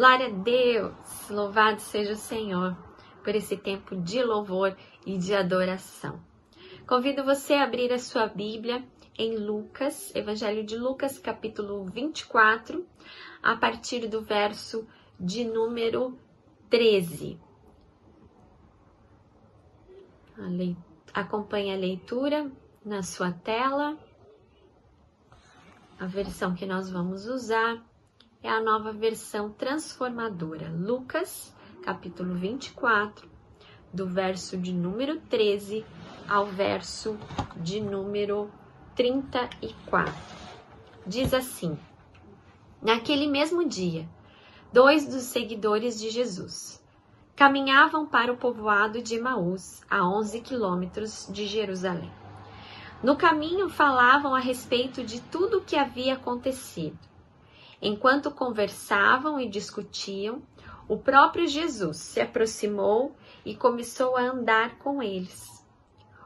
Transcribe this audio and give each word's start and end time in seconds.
Glória 0.00 0.28
a 0.28 0.30
Deus! 0.30 1.28
Louvado 1.28 1.78
seja 1.82 2.14
o 2.14 2.16
Senhor 2.16 2.74
por 3.22 3.34
esse 3.34 3.54
tempo 3.54 3.94
de 3.94 4.24
louvor 4.24 4.74
e 5.04 5.18
de 5.18 5.34
adoração. 5.34 6.18
Convido 6.86 7.22
você 7.22 7.52
a 7.52 7.64
abrir 7.64 7.92
a 7.92 7.98
sua 7.98 8.26
Bíblia 8.26 8.82
em 9.18 9.36
Lucas, 9.36 10.10
Evangelho 10.16 10.64
de 10.64 10.74
Lucas, 10.74 11.18
capítulo 11.18 11.84
24, 11.84 12.86
a 13.42 13.54
partir 13.56 14.08
do 14.08 14.22
verso 14.22 14.88
de 15.20 15.44
número 15.44 16.18
13. 16.70 17.38
Acompanhe 21.12 21.74
a 21.74 21.76
leitura 21.76 22.50
na 22.82 23.02
sua 23.02 23.32
tela. 23.32 23.98
A 25.98 26.06
versão 26.06 26.54
que 26.54 26.64
nós 26.64 26.90
vamos 26.90 27.26
usar 27.26 27.89
é 28.42 28.48
a 28.48 28.60
nova 28.60 28.92
versão 28.92 29.50
transformadora. 29.50 30.70
Lucas, 30.70 31.54
capítulo 31.82 32.34
24, 32.34 33.28
do 33.92 34.06
verso 34.06 34.56
de 34.56 34.72
número 34.72 35.20
13 35.28 35.84
ao 36.28 36.46
verso 36.46 37.18
de 37.56 37.80
número 37.80 38.50
34. 38.94 40.14
Diz 41.06 41.34
assim: 41.34 41.78
Naquele 42.80 43.26
mesmo 43.26 43.68
dia, 43.68 44.08
dois 44.72 45.06
dos 45.06 45.24
seguidores 45.24 46.00
de 46.00 46.08
Jesus 46.08 46.82
caminhavam 47.36 48.06
para 48.06 48.32
o 48.32 48.36
povoado 48.36 49.02
de 49.02 49.16
Emaús, 49.16 49.82
a 49.88 50.06
11 50.06 50.40
quilômetros 50.40 51.26
de 51.30 51.46
Jerusalém. 51.46 52.12
No 53.02 53.16
caminho 53.16 53.68
falavam 53.70 54.34
a 54.34 54.40
respeito 54.40 55.02
de 55.02 55.22
tudo 55.22 55.58
o 55.58 55.64
que 55.64 55.76
havia 55.76 56.14
acontecido. 56.14 57.09
Enquanto 57.82 58.30
conversavam 58.30 59.40
e 59.40 59.48
discutiam, 59.48 60.42
o 60.86 60.98
próprio 60.98 61.46
Jesus 61.46 61.96
se 61.96 62.20
aproximou 62.20 63.16
e 63.44 63.54
começou 63.54 64.16
a 64.16 64.22
andar 64.22 64.78
com 64.78 65.02
eles. 65.02 65.64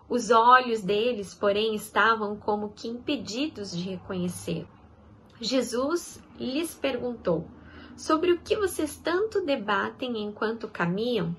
Os 0.09 0.31
olhos 0.31 0.83
deles, 0.83 1.35
porém, 1.35 1.75
estavam 1.75 2.37
como 2.37 2.71
que 2.71 2.89
impedidos 2.89 3.77
de 3.77 3.83
reconhecer. 3.91 4.67
Jesus 5.41 6.21
lhes 6.39 6.75
perguntou: 6.75 7.47
Sobre 7.97 8.33
o 8.33 8.41
que 8.41 8.57
vocês 8.57 8.97
tanto 8.97 9.45
debatem 9.45 10.23
enquanto 10.23 10.69
caminham? 10.69 11.37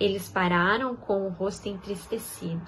Eles 0.00 0.28
pararam 0.28 0.96
com 0.96 1.26
o 1.26 1.30
rosto 1.30 1.68
entristecido. 1.68 2.66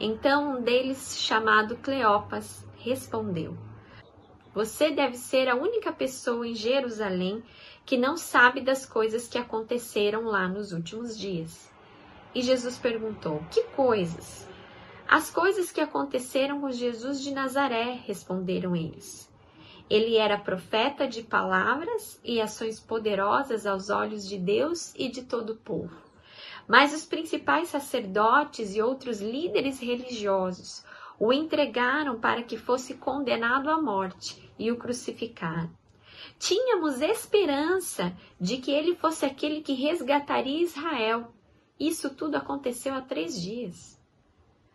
Então 0.00 0.56
um 0.56 0.62
deles, 0.62 1.18
chamado 1.18 1.76
Cleopas, 1.76 2.66
respondeu: 2.76 3.56
Você 4.56 4.90
deve 4.90 5.18
ser 5.18 5.50
a 5.50 5.54
única 5.54 5.92
pessoa 5.92 6.48
em 6.48 6.54
Jerusalém 6.54 7.44
que 7.84 7.98
não 7.98 8.16
sabe 8.16 8.62
das 8.62 8.86
coisas 8.86 9.28
que 9.28 9.36
aconteceram 9.36 10.24
lá 10.24 10.48
nos 10.48 10.72
últimos 10.72 11.14
dias. 11.18 11.70
E 12.34 12.40
Jesus 12.40 12.78
perguntou: 12.78 13.44
Que 13.50 13.64
coisas? 13.64 14.48
As 15.06 15.28
coisas 15.28 15.70
que 15.70 15.78
aconteceram 15.78 16.58
com 16.58 16.72
Jesus 16.72 17.20
de 17.20 17.34
Nazaré, 17.34 18.00
responderam 18.06 18.74
eles. 18.74 19.30
Ele 19.90 20.16
era 20.16 20.38
profeta 20.38 21.06
de 21.06 21.22
palavras 21.22 22.18
e 22.24 22.40
ações 22.40 22.80
poderosas 22.80 23.66
aos 23.66 23.90
olhos 23.90 24.26
de 24.26 24.38
Deus 24.38 24.94
e 24.96 25.10
de 25.10 25.24
todo 25.24 25.50
o 25.50 25.56
povo. 25.56 25.94
Mas 26.66 26.94
os 26.94 27.04
principais 27.04 27.68
sacerdotes 27.68 28.74
e 28.74 28.80
outros 28.80 29.20
líderes 29.20 29.80
religiosos 29.80 30.82
o 31.18 31.32
entregaram 31.32 32.20
para 32.20 32.42
que 32.42 32.56
fosse 32.56 32.94
condenado 32.94 33.70
à 33.70 33.80
morte 33.80 34.50
e 34.58 34.70
o 34.70 34.76
crucificaram. 34.76 35.70
Tínhamos 36.38 37.00
esperança 37.00 38.14
de 38.40 38.58
que 38.58 38.70
ele 38.70 38.94
fosse 38.94 39.24
aquele 39.24 39.62
que 39.62 39.72
resgataria 39.72 40.62
Israel. 40.62 41.32
Isso 41.78 42.14
tudo 42.14 42.36
aconteceu 42.36 42.94
há 42.94 43.00
três 43.00 43.40
dias. 43.40 43.96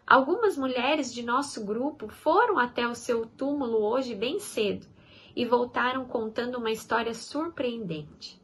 Algumas 0.05 0.57
mulheres 0.57 1.13
de 1.13 1.23
nosso 1.23 1.63
grupo 1.63 2.07
foram 2.07 2.57
até 2.57 2.87
o 2.87 2.95
seu 2.95 3.25
túmulo 3.25 3.83
hoje 3.83 4.15
bem 4.15 4.39
cedo 4.39 4.87
e 5.35 5.45
voltaram 5.45 6.05
contando 6.05 6.57
uma 6.57 6.71
história 6.71 7.13
surpreendente. 7.13 8.41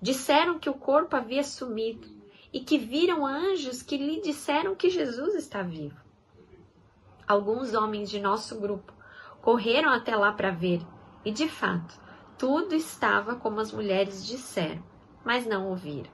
Disseram 0.00 0.58
que 0.58 0.68
o 0.68 0.74
corpo 0.74 1.14
havia 1.14 1.44
sumido 1.44 2.08
e 2.52 2.60
que 2.60 2.78
viram 2.78 3.26
anjos 3.26 3.82
que 3.82 3.96
lhe 3.96 4.20
disseram 4.20 4.74
que 4.74 4.90
Jesus 4.90 5.34
está 5.34 5.62
vivo. 5.62 6.04
Alguns 7.26 7.74
homens 7.74 8.10
de 8.10 8.20
nosso 8.20 8.60
grupo 8.60 8.92
correram 9.40 9.90
até 9.90 10.14
lá 10.14 10.32
para 10.32 10.50
ver 10.50 10.82
e, 11.24 11.30
de 11.30 11.48
fato, 11.48 11.98
tudo 12.36 12.74
estava 12.74 13.36
como 13.36 13.60
as 13.60 13.72
mulheres 13.72 14.26
disseram, 14.26 14.82
mas 15.24 15.46
não 15.46 15.68
ouviram. 15.68 16.10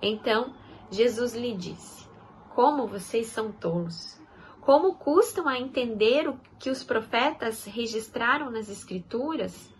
Então 0.00 0.54
Jesus 0.90 1.34
lhe 1.34 1.54
disse: 1.54 2.08
Como 2.54 2.86
vocês 2.86 3.26
são 3.26 3.52
tolos! 3.52 4.20
Como 4.60 4.94
custam 4.94 5.46
a 5.46 5.58
entender 5.60 6.28
o 6.28 6.40
que 6.58 6.70
os 6.70 6.82
profetas 6.82 7.64
registraram 7.64 8.50
nas 8.50 8.68
Escrituras? 8.68 9.72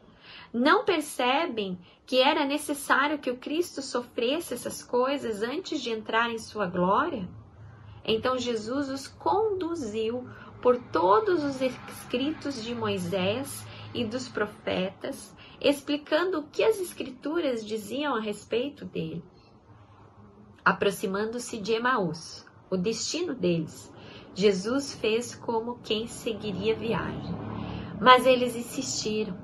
Não 0.53 0.85
percebem 0.85 1.79
que 2.07 2.21
era 2.21 2.45
necessário 2.45 3.19
que 3.19 3.31
o 3.31 3.37
Cristo 3.37 3.83
sofresse 3.83 4.55
essas 4.55 4.83
coisas 4.83 5.43
antes 5.43 5.81
de 5.81 5.91
entrar 5.91 6.31
em 6.31 6.39
sua 6.39 6.67
glória? 6.67 7.29
Então 8.05 8.39
Jesus 8.39 8.89
os 8.89 9.09
conduziu 9.09 10.29
por 10.61 10.79
todos 10.79 11.45
os 11.45 11.61
escritos 11.61 12.63
de 12.63 12.75
Moisés 12.75 13.67
e 13.95 14.05
dos 14.05 14.29
profetas, 14.29 15.35
explicando 15.61 16.41
o 16.41 16.47
que 16.49 16.63
as 16.63 16.79
Escrituras 16.79 17.65
diziam 17.65 18.15
a 18.15 18.21
respeito 18.21 18.85
dele. 18.85 19.25
Aproximando-se 20.65 21.59
de 21.59 21.73
Emaús, 21.73 22.45
o 22.69 22.77
destino 22.77 23.35
deles, 23.35 23.93
Jesus 24.35 24.93
fez 24.93 25.35
como 25.35 25.79
quem 25.79 26.07
seguiria 26.07 26.75
viagem. 26.75 27.35
Mas 28.01 28.27
eles 28.27 28.55
insistiram: 28.55 29.39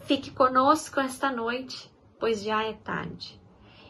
Fique 0.00 0.30
conosco 0.30 0.98
esta 0.98 1.30
noite, 1.30 1.92
pois 2.18 2.42
já 2.42 2.62
é 2.64 2.72
tarde. 2.72 3.40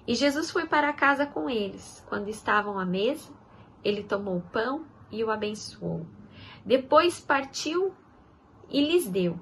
E 0.07 0.15
Jesus 0.15 0.51
foi 0.51 0.67
para 0.67 0.93
casa 0.93 1.25
com 1.25 1.49
eles. 1.49 2.05
Quando 2.09 2.29
estavam 2.29 2.79
à 2.79 2.85
mesa, 2.85 3.31
ele 3.85 4.03
tomou 4.03 4.39
o 4.39 4.51
pão 4.51 4.85
e 5.11 5.23
o 5.23 5.31
abençoou. 5.31 6.05
Depois 6.65 7.19
partiu 7.19 7.95
e 8.69 8.81
lhes 8.81 9.07
deu. 9.07 9.39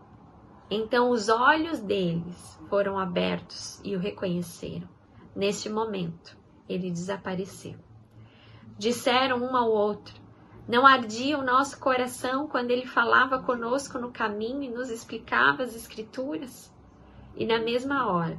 Então 0.70 1.10
os 1.10 1.28
olhos 1.28 1.80
deles 1.80 2.58
foram 2.68 2.98
abertos 2.98 3.80
e 3.82 3.96
o 3.96 3.98
reconheceram. 3.98 4.88
Neste 5.34 5.68
momento, 5.68 6.36
ele 6.68 6.90
desapareceu. 6.90 7.76
Disseram 8.76 9.38
um 9.38 9.56
ao 9.56 9.70
outro: 9.70 10.14
Não 10.68 10.86
ardia 10.86 11.38
o 11.38 11.44
nosso 11.44 11.80
coração 11.80 12.46
quando 12.46 12.70
ele 12.70 12.86
falava 12.86 13.38
conosco 13.38 13.98
no 13.98 14.12
caminho 14.12 14.62
e 14.62 14.68
nos 14.68 14.90
explicava 14.90 15.62
as 15.62 15.74
Escrituras? 15.74 16.72
E 17.34 17.46
na 17.46 17.58
mesma 17.58 18.06
hora, 18.08 18.38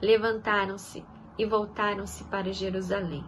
levantaram-se 0.00 1.04
e 1.38 1.46
voltaram-se 1.46 2.24
para 2.24 2.52
Jerusalém. 2.52 3.24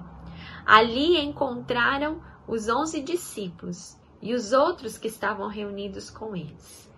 Ali 0.66 1.18
encontraram 1.18 2.20
os 2.46 2.68
onze 2.68 3.00
discípulos 3.00 3.96
e 4.22 4.32
os 4.34 4.52
outros 4.52 4.96
que 4.96 5.08
estavam 5.08 5.48
reunidos 5.48 6.08
com 6.08 6.36
eles, 6.36 6.88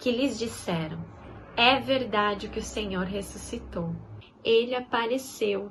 que 0.00 0.10
lhes 0.10 0.36
disseram: 0.36 1.02
É 1.56 1.78
verdade 1.78 2.48
que 2.48 2.58
o 2.58 2.62
Senhor 2.62 3.04
ressuscitou. 3.04 3.94
Ele 4.44 4.74
apareceu 4.74 5.70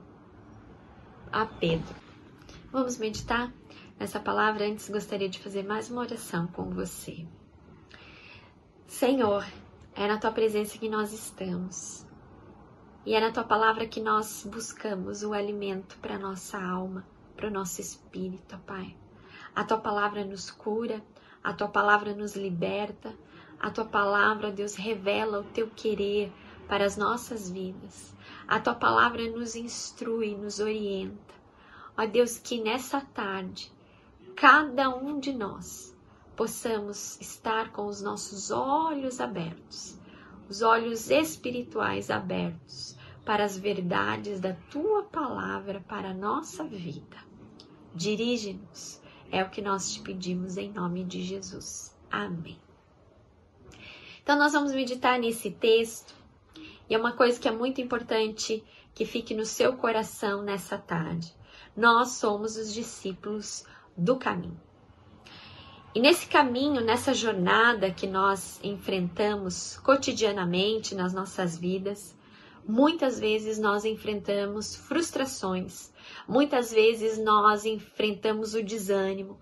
a 1.30 1.46
Pedro. 1.46 1.94
Vamos 2.72 2.98
meditar 2.98 3.54
nessa 4.00 4.20
palavra. 4.20 4.66
Antes, 4.66 4.90
gostaria 4.90 5.28
de 5.28 5.40
fazer 5.40 5.64
mais 5.64 5.92
uma 5.92 6.02
oração 6.02 6.48
com 6.48 6.70
você. 6.70 7.28
Senhor, 8.88 9.46
é 9.94 10.08
na 10.08 10.18
tua 10.18 10.32
presença 10.32 10.78
que 10.78 10.88
nós 10.88 11.12
estamos. 11.12 12.08
E 13.06 13.14
é 13.14 13.20
na 13.20 13.32
tua 13.32 13.44
palavra 13.44 13.88
que 13.88 14.00
nós 14.00 14.48
buscamos 14.50 15.24
o 15.24 15.34
alimento 15.34 15.98
para 15.98 16.20
nossa 16.20 16.62
alma, 16.62 17.06
para 17.36 17.48
o 17.48 17.52
nosso 17.52 17.82
espírito, 17.82 18.58
Pai. 18.60 18.96
A 19.56 19.64
tua 19.64 19.78
palavra 19.78 20.24
nos 20.24 20.50
cura, 20.50 21.04
a 21.44 21.54
tua 21.54 21.68
palavra 21.68 22.16
nos 22.16 22.36
liberta, 22.36 23.14
a 23.60 23.70
tua 23.70 23.86
palavra, 23.86 24.52
Deus, 24.52 24.76
revela 24.76 25.40
o 25.40 25.44
teu 25.44 25.70
querer 25.70 26.32
para 26.68 26.86
as 26.86 26.96
nossas 26.96 27.50
vidas. 27.50 28.16
A 28.48 28.60
tua 28.60 28.74
palavra 28.74 29.30
nos 29.30 29.56
instrui, 29.56 30.36
nos 30.36 30.60
orienta. 30.60 31.34
Ó 31.98 32.06
Deus, 32.06 32.38
que 32.38 32.62
nessa 32.62 33.02
tarde, 33.02 33.72
cada 34.36 34.90
um 34.90 35.20
de 35.20 35.34
nós 35.34 35.96
possamos 36.36 37.20
estar 37.20 37.72
com 37.72 37.86
os 37.88 38.02
nossos 38.02 38.50
olhos 38.52 39.20
abertos, 39.20 40.00
os 40.50 40.62
olhos 40.62 41.10
espirituais 41.10 42.10
abertos 42.10 42.98
para 43.26 43.44
as 43.44 43.58
verdades 43.58 44.40
da 44.40 44.54
tua 44.72 45.04
palavra 45.04 45.84
para 45.88 46.12
a 46.12 46.14
nossa 46.14 46.64
vida. 46.64 47.18
Dirige-nos 47.94 49.01
é 49.32 49.44
o 49.44 49.50
que 49.50 49.62
nós 49.62 49.94
te 49.94 50.02
pedimos 50.02 50.58
em 50.58 50.72
nome 50.72 51.04
de 51.04 51.24
Jesus. 51.24 51.96
Amém. 52.12 52.60
Então, 54.22 54.38
nós 54.38 54.54
vamos 54.54 54.74
meditar 54.74 55.18
nesse 55.18 55.50
texto 55.50 56.14
E 56.90 56.94
é 56.94 56.98
uma 56.98 57.14
coisa 57.14 57.40
que 57.40 57.48
é 57.48 57.52
muito 57.52 57.80
importante 57.80 58.64
que 58.94 59.06
fique 59.06 59.34
no 59.34 59.46
seu 59.46 59.78
coração 59.78 60.44
nessa 60.44 60.78
tarde. 60.78 61.34
Nós 61.76 62.10
somos 62.10 62.58
os 62.58 62.74
discípulos 62.74 63.64
do 63.96 64.18
caminho. 64.18 64.60
E 65.96 66.00
nesse 66.00 66.28
caminho, 66.28 66.82
nessa 66.82 67.14
jornada 67.14 67.92
que 67.92 68.08
nós 68.08 68.60
enfrentamos 68.64 69.78
cotidianamente 69.78 70.94
nas 70.94 71.14
nossas 71.14 71.58
vidas, 71.58 72.16
muitas 72.68 73.20
vezes 73.20 73.60
nós 73.60 73.86
enfrentamos 73.86 74.76
frustrações, 74.76 75.92
muitas 76.28 76.72
vezes 76.72 77.18
nós 77.18 77.66
enfrentamos 77.66 78.54
o 78.54 78.64
desânimo, 78.64 79.40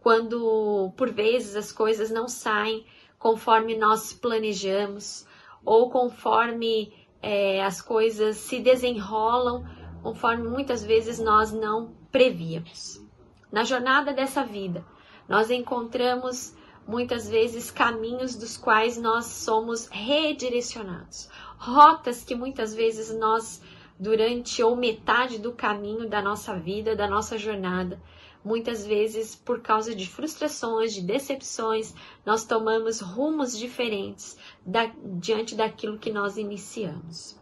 quando 0.00 0.92
por 0.96 1.10
vezes 1.10 1.56
as 1.56 1.72
coisas 1.72 2.10
não 2.10 2.28
saem 2.28 2.84
conforme 3.18 3.76
nós 3.76 4.12
planejamos 4.12 5.26
ou 5.64 5.90
conforme 5.90 6.92
é, 7.20 7.62
as 7.64 7.82
coisas 7.82 8.36
se 8.36 8.60
desenrolam, 8.60 9.64
conforme 10.02 10.48
muitas 10.48 10.84
vezes 10.84 11.18
nós 11.18 11.52
não 11.52 11.94
prevíamos. 12.12 13.04
Na 13.50 13.64
jornada 13.64 14.12
dessa 14.12 14.44
vida, 14.44 14.84
nós 15.28 15.50
encontramos 15.50 16.54
muitas 16.86 17.28
vezes 17.28 17.70
caminhos 17.70 18.34
dos 18.34 18.56
quais 18.56 18.96
nós 18.96 19.26
somos 19.26 19.88
redirecionados, 19.88 21.28
rotas 21.58 22.22
que 22.22 22.34
muitas 22.34 22.74
vezes 22.74 23.12
nós, 23.12 23.60
durante 23.98 24.62
ou 24.62 24.76
metade 24.76 25.38
do 25.38 25.52
caminho 25.52 26.08
da 26.08 26.22
nossa 26.22 26.58
vida, 26.58 26.94
da 26.94 27.08
nossa 27.08 27.36
jornada, 27.36 28.00
muitas 28.44 28.86
vezes 28.86 29.34
por 29.34 29.60
causa 29.60 29.94
de 29.94 30.08
frustrações, 30.08 30.94
de 30.94 31.02
decepções, 31.02 31.92
nós 32.24 32.44
tomamos 32.44 33.00
rumos 33.00 33.58
diferentes 33.58 34.38
da, 34.64 34.86
diante 35.20 35.54
daquilo 35.54 35.98
que 35.98 36.12
nós 36.12 36.36
iniciamos. 36.36 37.36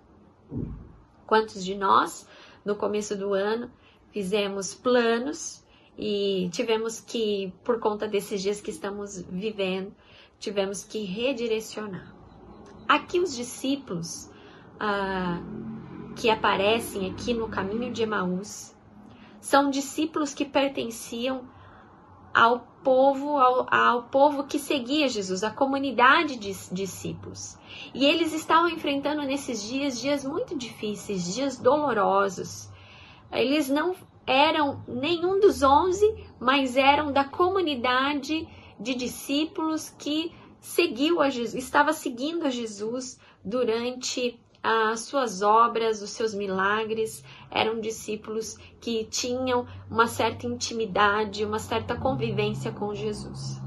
Quantos 1.27 1.65
de 1.65 1.75
nós, 1.75 2.27
no 2.65 2.75
começo 2.75 3.15
do 3.17 3.35
ano, 3.35 3.71
fizemos 4.11 4.75
planos 4.75 5.63
e 5.99 6.49
tivemos 6.53 7.01
que, 7.01 7.53
por 7.63 7.79
conta 7.79 8.09
desses 8.09 8.41
dias 8.41 8.61
que 8.61 8.71
estamos 8.71 9.21
vivendo, 9.21 9.95
tivemos 10.39 10.85
que 10.85 11.05
redirecionar. 11.05 12.16
Aqui 12.89 13.21
os 13.21 13.35
discípulos 13.35 14.31
ah, 14.79 15.41
que 16.15 16.31
aparecem 16.31 17.11
aqui 17.11 17.35
no 17.35 17.49
caminho 17.49 17.93
de 17.93 18.03
Emaús 18.03 18.75
são 19.41 19.71
discípulos 19.71 20.35
que 20.35 20.45
pertenciam 20.45 21.49
ao 22.35 22.61
povo, 22.85 23.39
ao, 23.39 23.67
ao, 23.75 24.03
povo 24.05 24.45
que 24.45 24.59
seguia 24.59 25.09
Jesus, 25.09 25.43
a 25.43 25.51
comunidade 25.51 26.37
de 26.37 26.53
discípulos. 26.71 27.57
E 27.95 28.05
eles 28.05 28.33
estavam 28.33 28.69
enfrentando 28.69 29.23
nesses 29.23 29.63
dias 29.63 29.99
dias 30.01 30.25
muito 30.25 30.57
difíceis, 30.57 31.35
dias 31.35 31.59
dolorosos. 31.59 32.71
Eles 33.33 33.69
não 33.69 33.95
eram 34.27 34.83
nenhum 34.87 35.41
dos 35.41 35.63
onze, 35.63 36.07
mas 36.39 36.77
eram 36.77 37.11
da 37.11 37.25
comunidade 37.25 38.47
de 38.79 38.95
discípulos 38.95 39.89
que 39.91 40.33
seguiu 40.67 41.23
a 41.23 41.31
Jesus, 41.31 41.55
estava 41.55 41.93
seguindo 41.93 42.45
a 42.45 42.51
Jesus 42.51 43.19
durante 43.43 44.39
as 44.61 45.01
suas 45.01 45.41
obras, 45.41 46.03
os 46.03 46.11
seus 46.11 46.35
milagres, 46.35 47.23
eram 47.49 47.81
discípulos 47.81 48.59
que 48.81 49.05
tinham 49.05 49.65
uma 49.89 50.09
certa 50.09 50.45
intimidade, 50.45 51.45
uma 51.45 51.61
certa 51.61 51.95
convivência 51.95 52.73
com 52.73 52.93
Jesus. 52.93 53.63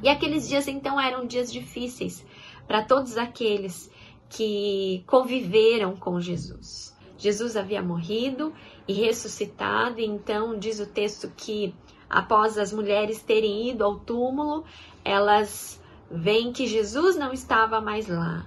E 0.00 0.08
aqueles 0.08 0.48
dias 0.48 0.68
então 0.68 0.98
eram 0.98 1.26
dias 1.26 1.52
difíceis 1.52 2.24
para 2.68 2.84
todos 2.84 3.18
aqueles 3.18 3.90
que 4.30 5.02
conviveram 5.08 5.96
com 5.96 6.20
Jesus. 6.20 6.96
Jesus 7.18 7.56
havia 7.56 7.82
morrido 7.82 8.54
e 8.86 8.92
ressuscitado, 8.92 10.00
e 10.00 10.06
então 10.06 10.56
diz 10.56 10.78
o 10.78 10.86
texto 10.86 11.32
que 11.36 11.74
após 12.08 12.56
as 12.58 12.72
mulheres 12.72 13.20
terem 13.22 13.70
ido 13.70 13.84
ao 13.84 13.98
túmulo, 13.98 14.64
elas 15.04 15.81
veem 16.12 16.52
que 16.52 16.66
Jesus 16.66 17.16
não 17.16 17.32
estava 17.32 17.80
mais 17.80 18.06
lá. 18.06 18.46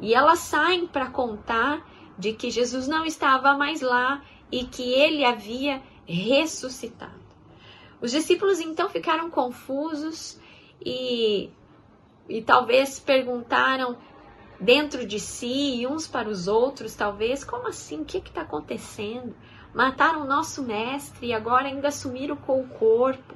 E 0.00 0.14
elas 0.14 0.38
saem 0.38 0.86
para 0.86 1.10
contar 1.10 1.86
de 2.16 2.32
que 2.32 2.50
Jesus 2.50 2.86
não 2.86 3.04
estava 3.04 3.56
mais 3.56 3.80
lá 3.80 4.22
e 4.50 4.64
que 4.64 4.92
ele 4.92 5.24
havia 5.24 5.82
ressuscitado. 6.06 7.20
Os 8.00 8.10
discípulos 8.12 8.60
então 8.60 8.88
ficaram 8.88 9.30
confusos 9.30 10.40
e, 10.84 11.50
e 12.28 12.40
talvez 12.42 12.98
perguntaram 12.98 13.98
dentro 14.58 15.06
de 15.06 15.18
si 15.18 15.80
e 15.80 15.86
uns 15.86 16.06
para 16.06 16.28
os 16.28 16.46
outros, 16.46 16.94
talvez, 16.94 17.44
como 17.44 17.68
assim? 17.68 18.02
O 18.02 18.04
que 18.04 18.18
está 18.18 18.42
acontecendo? 18.42 19.34
Mataram 19.74 20.22
o 20.22 20.26
nosso 20.26 20.62
mestre 20.62 21.28
e 21.28 21.32
agora 21.32 21.68
ainda 21.68 21.88
assumiram 21.88 22.36
com 22.36 22.60
o 22.60 22.68
corpo. 22.68 23.34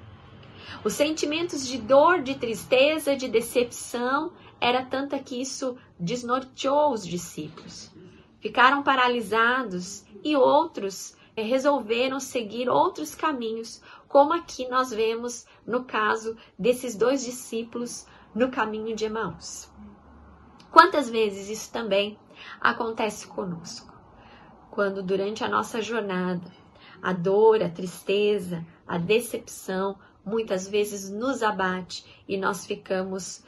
Os 0.84 0.92
sentimentos 0.94 1.66
de 1.66 1.78
dor, 1.78 2.22
de 2.22 2.34
tristeza, 2.34 3.16
de 3.16 3.28
decepção 3.28 4.32
era 4.60 4.84
tanta 4.84 5.18
que 5.18 5.40
isso 5.40 5.76
desnorteou 5.98 6.92
os 6.92 7.06
discípulos. 7.06 7.90
Ficaram 8.40 8.82
paralisados 8.82 10.04
e 10.22 10.36
outros 10.36 11.16
eh, 11.36 11.42
resolveram 11.42 12.20
seguir 12.20 12.68
outros 12.68 13.14
caminhos, 13.14 13.82
como 14.06 14.32
aqui 14.32 14.68
nós 14.68 14.90
vemos 14.90 15.46
no 15.66 15.84
caso 15.84 16.36
desses 16.58 16.94
dois 16.94 17.24
discípulos 17.24 18.06
no 18.34 18.50
caminho 18.50 18.94
de 18.94 19.06
Emaús. 19.06 19.70
Quantas 20.70 21.08
vezes 21.08 21.48
isso 21.48 21.72
também 21.72 22.18
acontece 22.60 23.26
conosco? 23.26 23.92
Quando 24.70 25.02
durante 25.02 25.44
a 25.44 25.48
nossa 25.48 25.80
jornada 25.80 26.50
a 27.02 27.12
dor, 27.12 27.62
a 27.62 27.68
tristeza, 27.68 28.64
a 28.86 28.96
decepção 28.98 29.96
muitas 30.24 30.66
vezes 30.68 31.10
nos 31.10 31.42
abate 31.42 32.04
e 32.26 32.36
nós 32.36 32.66
ficamos 32.66 33.44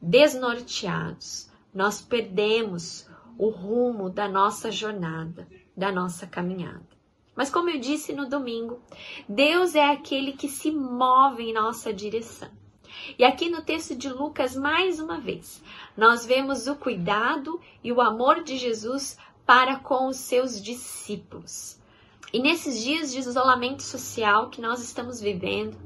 desnorteados, 0.00 1.50
nós 1.74 2.00
perdemos 2.00 3.08
o 3.38 3.48
rumo 3.48 4.10
da 4.10 4.28
nossa 4.28 4.70
jornada, 4.70 5.48
da 5.76 5.90
nossa 5.90 6.26
caminhada. 6.26 6.88
Mas 7.34 7.50
como 7.50 7.70
eu 7.70 7.78
disse 7.78 8.12
no 8.12 8.28
domingo, 8.28 8.80
Deus 9.28 9.74
é 9.74 9.90
aquele 9.90 10.32
que 10.32 10.48
se 10.48 10.70
move 10.70 11.42
em 11.42 11.52
nossa 11.52 11.92
direção. 11.92 12.50
E 13.18 13.24
aqui 13.24 13.48
no 13.48 13.62
texto 13.62 13.94
de 13.94 14.08
Lucas, 14.08 14.54
mais 14.56 15.00
uma 15.00 15.18
vez, 15.18 15.62
nós 15.96 16.26
vemos 16.26 16.66
o 16.66 16.74
cuidado 16.74 17.60
e 17.82 17.92
o 17.92 18.00
amor 18.00 18.42
de 18.42 18.56
Jesus 18.56 19.16
para 19.46 19.76
com 19.76 20.08
os 20.08 20.16
seus 20.16 20.60
discípulos. 20.60 21.78
E 22.32 22.40
nesses 22.40 22.78
dias 22.82 23.10
de 23.10 23.18
isolamento 23.18 23.82
social 23.82 24.50
que 24.50 24.60
nós 24.60 24.82
estamos 24.82 25.20
vivendo, 25.20 25.76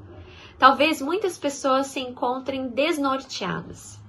talvez 0.58 1.00
muitas 1.00 1.38
pessoas 1.38 1.88
se 1.88 2.00
encontrem 2.00 2.68
desnorteadas. 2.68 4.00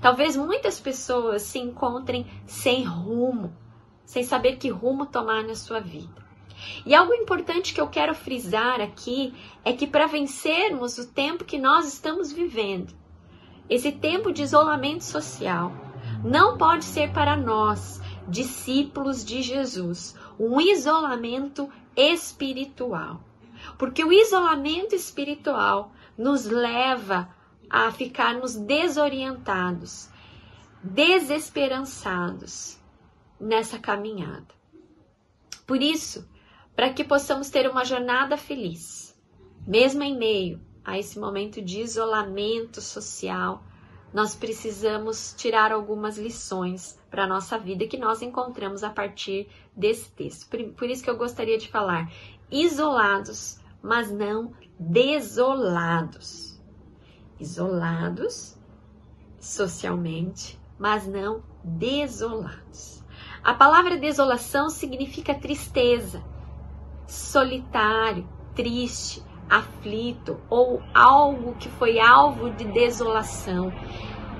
Talvez 0.00 0.36
muitas 0.36 0.80
pessoas 0.80 1.42
se 1.42 1.58
encontrem 1.58 2.26
sem 2.46 2.84
rumo, 2.84 3.52
sem 4.04 4.22
saber 4.22 4.56
que 4.56 4.70
rumo 4.70 5.06
tomar 5.06 5.44
na 5.44 5.54
sua 5.54 5.80
vida. 5.80 6.20
E 6.84 6.94
algo 6.94 7.14
importante 7.14 7.72
que 7.72 7.80
eu 7.80 7.88
quero 7.88 8.14
frisar 8.14 8.80
aqui 8.80 9.34
é 9.64 9.72
que 9.72 9.86
para 9.86 10.06
vencermos 10.06 10.98
o 10.98 11.06
tempo 11.06 11.44
que 11.44 11.58
nós 11.58 11.86
estamos 11.86 12.32
vivendo, 12.32 12.92
esse 13.68 13.92
tempo 13.92 14.32
de 14.32 14.42
isolamento 14.42 15.04
social, 15.04 15.72
não 16.24 16.58
pode 16.58 16.84
ser 16.84 17.12
para 17.12 17.36
nós, 17.36 18.00
discípulos 18.28 19.24
de 19.24 19.42
Jesus, 19.42 20.14
um 20.38 20.60
isolamento 20.60 21.70
espiritual. 21.96 23.20
Porque 23.78 24.04
o 24.04 24.12
isolamento 24.12 24.94
espiritual 24.94 25.92
nos 26.16 26.44
leva 26.44 27.34
a 27.68 27.90
ficarmos 27.92 28.56
desorientados, 28.56 30.08
desesperançados 30.82 32.78
nessa 33.40 33.78
caminhada. 33.78 34.48
Por 35.66 35.82
isso, 35.82 36.28
para 36.74 36.92
que 36.92 37.04
possamos 37.04 37.48
ter 37.48 37.70
uma 37.70 37.84
jornada 37.84 38.36
feliz, 38.36 39.16
mesmo 39.66 40.02
em 40.02 40.16
meio 40.16 40.60
a 40.84 40.98
esse 40.98 41.18
momento 41.18 41.62
de 41.62 41.80
isolamento 41.80 42.80
social, 42.80 43.62
nós 44.12 44.34
precisamos 44.34 45.34
tirar 45.36 45.70
algumas 45.72 46.18
lições 46.18 46.98
para 47.08 47.24
a 47.24 47.26
nossa 47.26 47.58
vida 47.58 47.86
que 47.86 47.96
nós 47.96 48.22
encontramos 48.22 48.82
a 48.82 48.90
partir 48.90 49.48
desse 49.76 50.10
texto. 50.10 50.48
Por, 50.48 50.90
isso 50.90 51.04
que 51.04 51.10
eu 51.10 51.16
gostaria 51.16 51.56
de 51.56 51.68
falar 51.68 52.10
isolados, 52.50 53.58
mas 53.82 54.10
não 54.10 54.52
desolados 54.78 56.50
isolados 57.38 58.56
socialmente, 59.38 60.60
mas 60.78 61.06
não 61.06 61.42
desolados. 61.64 63.02
A 63.42 63.54
palavra 63.54 63.96
desolação 63.96 64.68
significa 64.68 65.34
tristeza, 65.34 66.22
solitário, 67.06 68.28
triste, 68.54 69.22
aflito 69.48 70.38
ou 70.50 70.82
algo 70.94 71.54
que 71.54 71.68
foi 71.70 71.98
alvo 71.98 72.50
de 72.50 72.64
desolação, 72.66 73.72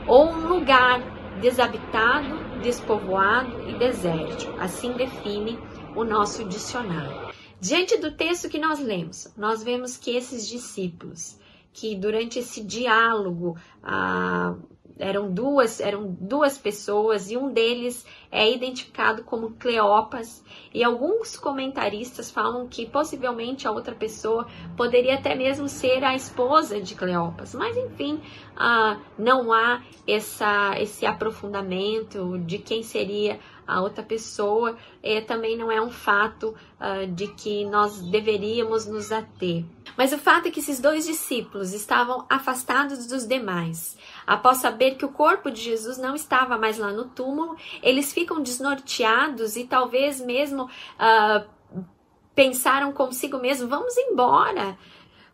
ou 0.07 0.29
um 0.29 0.49
lugar 0.49 1.01
desabitado 1.41 2.51
despovoado 2.61 3.69
e 3.69 3.79
desértico. 3.79 4.53
Assim 4.61 4.93
define 4.93 5.59
o 5.97 6.05
nosso 6.05 6.45
dicionário. 6.45 7.31
Diante 7.61 7.99
do 7.99 8.11
texto 8.13 8.49
que 8.49 8.59
nós 8.59 8.81
lemos, 8.81 9.31
nós 9.37 9.63
vemos 9.63 9.97
que 9.97 10.17
esses 10.17 10.49
discípulos, 10.49 11.39
que 11.73 11.95
durante 11.95 12.39
esse 12.39 12.65
diálogo 12.65 13.57
ah, 13.83 14.57
eram 15.01 15.33
duas, 15.33 15.81
eram 15.81 16.17
duas 16.21 16.59
pessoas 16.59 17.31
e 17.31 17.37
um 17.37 17.53
deles 17.53 18.07
é 18.31 18.51
identificado 18.51 19.25
como 19.25 19.53
Cleopas 19.53 20.45
e 20.73 20.85
alguns 20.85 21.37
comentaristas 21.37 22.31
falam 22.31 22.69
que 22.69 22.87
possivelmente 22.87 23.67
a 23.67 23.73
outra 23.73 23.95
pessoa 23.95 24.47
poderia 24.77 25.15
até 25.15 25.35
mesmo 25.35 25.69
ser 25.69 26.05
a 26.05 26.15
esposa 26.15 26.81
de 26.81 26.95
Cleopas, 26.95 27.55
mas 27.55 27.77
enfim, 27.77 28.21
uh, 28.57 29.01
não 29.19 29.53
há 29.53 29.83
essa, 30.07 30.75
esse 30.79 31.07
aprofundamento 31.07 32.39
de 32.39 32.59
quem 32.59 32.83
seria 32.83 33.41
a 33.71 33.81
outra 33.81 34.03
pessoa, 34.03 34.77
é, 35.03 35.21
também 35.21 35.57
não 35.57 35.71
é 35.71 35.81
um 35.81 35.91
fato 35.91 36.55
uh, 36.81 37.07
de 37.07 37.29
que 37.29 37.65
nós 37.65 38.01
deveríamos 38.01 38.87
nos 38.87 39.13
ater. 39.13 39.65
Mas 39.97 40.13
o 40.13 40.19
fato 40.19 40.49
é 40.49 40.51
que 40.51 40.61
esses 40.61 40.81
dois 40.81 41.07
discípulos 41.07 41.73
estavam 41.73 42.27
afastados 42.29 43.07
dos 43.07 43.27
demais. 43.27 43.97
Após 44.27 44.59
saber 44.59 44.97
que 44.97 45.05
o 45.05 45.13
corpo 45.13 45.51
de 45.51 45.61
Jesus 45.61 45.99
não 45.99 46.15
estava 46.15 46.59
mais 46.59 46.79
lá 46.79 46.93
no 46.93 47.05
túmulo, 47.05 47.57
eles 47.83 48.13
ficam 48.13 48.43
desnorteados 48.43 49.57
e 49.57 49.65
talvez 49.65 50.21
mesmo 50.21 50.65
uh, 50.65 51.49
pensaram 52.35 52.93
consigo 52.93 53.39
mesmo: 53.39 53.69
vamos 53.69 53.97
embora. 53.97 54.77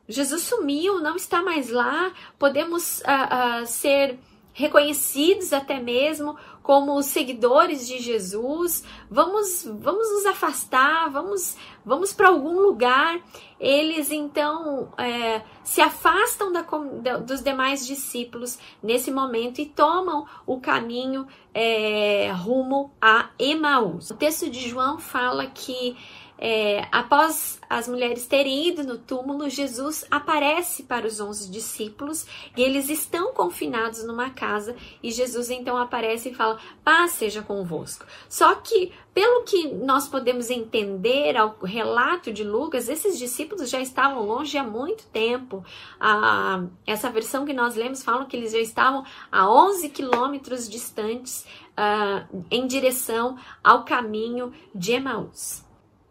Jesus 0.09 0.43
sumiu, 0.43 1.01
não 1.01 1.17
está 1.17 1.43
mais 1.43 1.71
lá, 1.71 2.13
podemos 2.39 3.01
uh, 3.01 3.67
ser 3.67 4.19
reconhecidos 4.57 5.53
até 5.53 5.79
mesmo 5.79 6.35
como 6.63 7.01
seguidores 7.03 7.87
de 7.87 7.99
Jesus, 7.99 8.83
vamos 9.09 9.69
vamos 9.79 10.11
nos 10.11 10.25
afastar, 10.25 11.11
vamos 11.11 11.57
vamos 11.85 12.15
para 12.15 12.29
algum 12.29 12.59
lugar. 12.61 13.21
Eles 13.61 14.11
então 14.11 14.93
é, 14.97 15.43
se 15.63 15.81
afastam 15.83 16.53
da, 16.53 16.63
da, 16.63 17.19
dos 17.19 17.43
demais 17.43 17.87
discípulos 17.87 18.59
nesse 18.83 19.11
momento 19.11 19.61
e 19.61 19.67
tomam 19.67 20.27
o 20.47 20.59
caminho 20.59 21.27
é, 21.53 22.33
rumo 22.33 22.91
a 23.01 23.29
Emaús. 23.39 24.11
O 24.11 24.17
texto 24.17 24.49
de 24.49 24.69
João 24.69 24.99
fala 24.99 25.47
que 25.47 25.97
é, 26.39 26.87
após 26.93 27.59
as 27.69 27.89
mulheres 27.89 28.27
terem 28.27 28.69
ido 28.69 28.85
no 28.85 28.99
túmulo, 28.99 29.49
Jesus 29.49 30.05
aparece 30.11 30.83
para 30.83 31.07
os 31.07 31.19
onze 31.19 31.51
discípulos 31.51 32.27
e 32.57 32.63
eles 32.63 32.91
estão 32.91 33.33
confinados 33.33 34.05
numa 34.05 34.31
casa. 34.31 34.77
E 35.03 35.11
Jesus 35.11 35.51
então 35.51 35.77
aparece 35.77 36.29
e 36.29 36.35
fala: 36.35 36.59
Paz 36.85 37.13
seja 37.13 37.43
convosco. 37.43 38.05
Só 38.29 38.55
que, 38.57 38.93
pelo 39.15 39.45
que 39.45 39.69
nós 39.69 40.09
podemos 40.09 40.51
entender 40.51 41.37
ao 41.37 41.57
relato 41.63 42.33
de 42.33 42.45
Lucas, 42.45 42.89
esses 42.89 43.19
discípulos 43.19 43.71
já 43.71 43.81
estavam 43.81 44.25
longe 44.27 44.59
há 44.59 44.65
muito 44.65 45.07
tempo. 45.07 45.65
Ah, 45.99 46.65
essa 46.87 47.11
versão 47.11 47.47
que 47.47 47.55
nós 47.55 47.75
lemos 47.75 48.03
fala 48.03 48.27
que 48.27 48.37
eles 48.37 48.53
já 48.53 48.61
estavam 48.61 49.05
a 49.33 49.51
11 49.51 49.89
quilômetros 49.89 50.69
distantes 50.69 51.47
ah, 51.75 52.27
em 52.51 52.67
direção 52.67 53.39
ao 53.65 53.85
caminho 53.85 54.53
de 54.75 54.93
Emaús. 54.93 55.66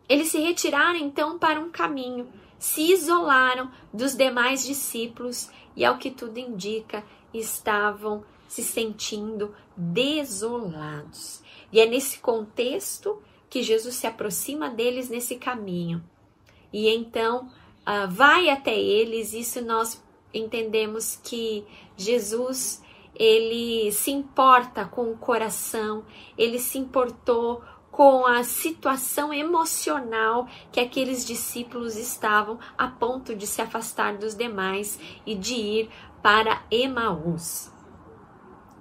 Eles 0.07 0.29
se 0.29 0.39
retiraram 0.39 0.99
então 0.99 1.39
para 1.39 1.59
um 1.59 1.69
caminho, 1.69 2.27
se 2.59 2.91
isolaram 2.91 3.71
dos 3.93 4.15
demais 4.15 4.65
discípulos 4.65 5.49
e, 5.75 5.83
ao 5.83 5.97
que 5.97 6.11
tudo 6.11 6.37
indica, 6.37 7.03
estavam 7.33 8.23
se 8.47 8.63
sentindo 8.63 9.53
desolados. 9.75 11.41
E 11.71 11.79
é 11.79 11.85
nesse 11.85 12.19
contexto 12.19 13.21
que 13.49 13.63
Jesus 13.63 13.95
se 13.95 14.07
aproxima 14.07 14.69
deles 14.69 15.09
nesse 15.09 15.35
caminho. 15.35 16.03
E 16.71 16.89
então 16.89 17.49
uh, 17.81 18.09
vai 18.09 18.49
até 18.49 18.77
eles, 18.77 19.33
isso 19.33 19.61
nós 19.61 20.03
entendemos 20.33 21.19
que 21.23 21.65
Jesus 21.95 22.83
ele 23.17 23.91
se 23.93 24.11
importa 24.11 24.83
com 24.83 25.09
o 25.09 25.17
coração, 25.17 26.03
ele 26.37 26.59
se 26.59 26.77
importou 26.77 27.63
com 27.95 28.25
a 28.25 28.43
situação 28.43 29.33
emocional 29.33 30.49
que 30.69 30.81
aqueles 30.81 31.25
discípulos 31.25 31.95
estavam 31.95 32.59
a 32.77 32.89
ponto 32.89 33.33
de 33.33 33.47
se 33.47 33.61
afastar 33.61 34.17
dos 34.17 34.35
demais 34.35 34.99
e 35.25 35.33
de 35.33 35.53
ir 35.53 35.89
para 36.21 36.61
Emaús. 36.69 37.71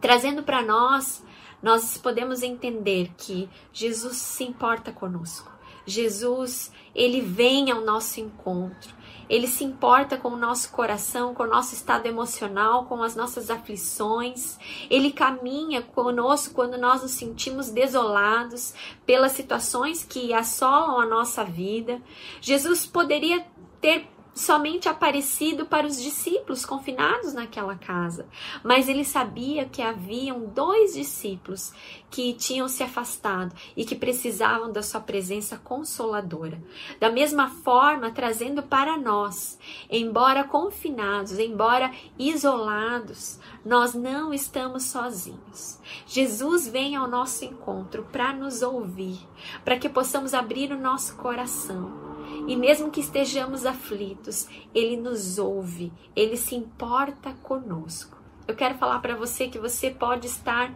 Trazendo 0.00 0.42
para 0.42 0.62
nós, 0.62 1.24
nós 1.62 1.96
podemos 1.96 2.42
entender 2.42 3.12
que 3.16 3.48
Jesus 3.72 4.16
se 4.16 4.42
importa 4.42 4.90
conosco. 4.90 5.48
Jesus, 5.86 6.72
ele 6.92 7.20
vem 7.20 7.70
ao 7.70 7.82
nosso 7.82 8.18
encontro. 8.18 8.92
Ele 9.28 9.46
se 9.46 9.64
importa 9.64 10.16
com 10.16 10.28
o 10.28 10.36
nosso 10.36 10.70
coração, 10.70 11.34
com 11.34 11.42
o 11.42 11.48
nosso 11.48 11.74
estado 11.74 12.06
emocional, 12.06 12.86
com 12.86 13.02
as 13.02 13.14
nossas 13.14 13.50
aflições. 13.50 14.58
Ele 14.90 15.12
caminha 15.12 15.82
conosco 15.82 16.54
quando 16.54 16.78
nós 16.78 17.02
nos 17.02 17.12
sentimos 17.12 17.70
desolados 17.70 18.74
pelas 19.04 19.32
situações 19.32 20.04
que 20.04 20.32
assolam 20.32 21.00
a 21.00 21.06
nossa 21.06 21.44
vida. 21.44 22.00
Jesus 22.40 22.86
poderia 22.86 23.44
ter 23.80 24.13
somente 24.34 24.88
aparecido 24.88 25.64
para 25.64 25.86
os 25.86 26.00
discípulos 26.00 26.66
confinados 26.66 27.32
naquela 27.32 27.76
casa, 27.76 28.26
mas 28.64 28.88
ele 28.88 29.04
sabia 29.04 29.64
que 29.64 29.80
haviam 29.80 30.40
dois 30.46 30.94
discípulos 30.94 31.72
que 32.10 32.34
tinham 32.34 32.68
se 32.68 32.82
afastado 32.82 33.54
e 33.76 33.84
que 33.84 33.94
precisavam 33.94 34.72
da 34.72 34.82
sua 34.82 35.00
presença 35.00 35.56
consoladora. 35.56 36.60
Da 36.98 37.10
mesma 37.10 37.48
forma, 37.48 38.10
trazendo 38.10 38.62
para 38.62 38.96
nós, 38.96 39.58
embora 39.88 40.44
confinados, 40.44 41.38
embora 41.38 41.92
isolados, 42.18 43.38
nós 43.64 43.94
não 43.94 44.34
estamos 44.34 44.84
sozinhos. 44.84 45.78
Jesus 46.06 46.66
vem 46.68 46.96
ao 46.96 47.08
nosso 47.08 47.44
encontro 47.44 48.06
para 48.10 48.32
nos 48.32 48.62
ouvir, 48.62 49.18
para 49.64 49.78
que 49.78 49.88
possamos 49.88 50.34
abrir 50.34 50.72
o 50.72 50.78
nosso 50.78 51.16
coração 51.16 52.13
e 52.46 52.56
mesmo 52.56 52.90
que 52.90 53.00
estejamos 53.00 53.64
aflitos, 53.64 54.48
Ele 54.74 54.96
nos 54.96 55.38
ouve, 55.38 55.92
Ele 56.14 56.36
se 56.36 56.54
importa 56.54 57.32
conosco. 57.42 58.18
Eu 58.46 58.54
quero 58.54 58.76
falar 58.76 59.00
para 59.00 59.16
você 59.16 59.48
que 59.48 59.58
você 59.58 59.90
pode 59.90 60.26
estar 60.26 60.72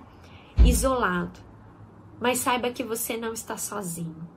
isolado, 0.65 1.39
mas 2.21 2.39
saiba 2.39 2.71
que 2.71 2.83
você 2.83 3.17
não 3.17 3.33
está 3.33 3.57
sozinho. 3.57 4.29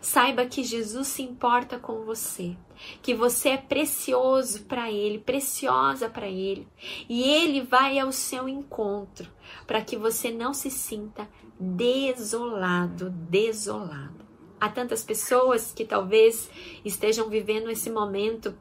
Saiba 0.00 0.44
que 0.44 0.62
Jesus 0.62 1.08
se 1.08 1.22
importa 1.22 1.78
com 1.78 2.04
você, 2.04 2.56
que 3.00 3.14
você 3.14 3.50
é 3.50 3.56
precioso 3.56 4.64
para 4.64 4.90
Ele, 4.90 5.18
preciosa 5.18 6.08
para 6.08 6.28
Ele, 6.28 6.68
e 7.08 7.22
Ele 7.22 7.62
vai 7.62 7.98
ao 7.98 8.12
seu 8.12 8.48
encontro 8.48 9.30
para 9.66 9.80
que 9.80 9.96
você 9.96 10.30
não 10.30 10.52
se 10.52 10.70
sinta 10.70 11.28
desolado, 11.58 13.10
desolado. 13.10 14.29
Há 14.60 14.68
tantas 14.68 15.02
pessoas 15.02 15.72
que 15.72 15.84
talvez 15.84 16.48
estejam 16.84 17.28
vivendo 17.28 17.68
esse 17.70 17.90
momento 17.90 18.54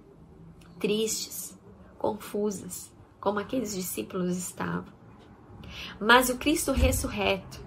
tristes, 0.79 1.55
confusas, 1.97 2.91
como 3.19 3.39
aqueles 3.39 3.75
discípulos 3.75 4.37
estavam. 4.37 4.93
Mas 5.99 6.29
o 6.29 6.37
Cristo 6.37 6.71
ressurreto 6.71 7.59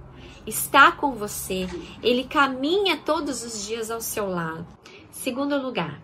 está 0.46 0.92
com 0.92 1.12
você, 1.12 1.66
ele 2.02 2.24
caminha 2.24 2.96
todos 2.96 3.44
os 3.44 3.66
dias 3.66 3.90
ao 3.90 4.00
seu 4.00 4.26
lado. 4.28 4.66
Segundo 5.10 5.60
lugar, 5.60 6.00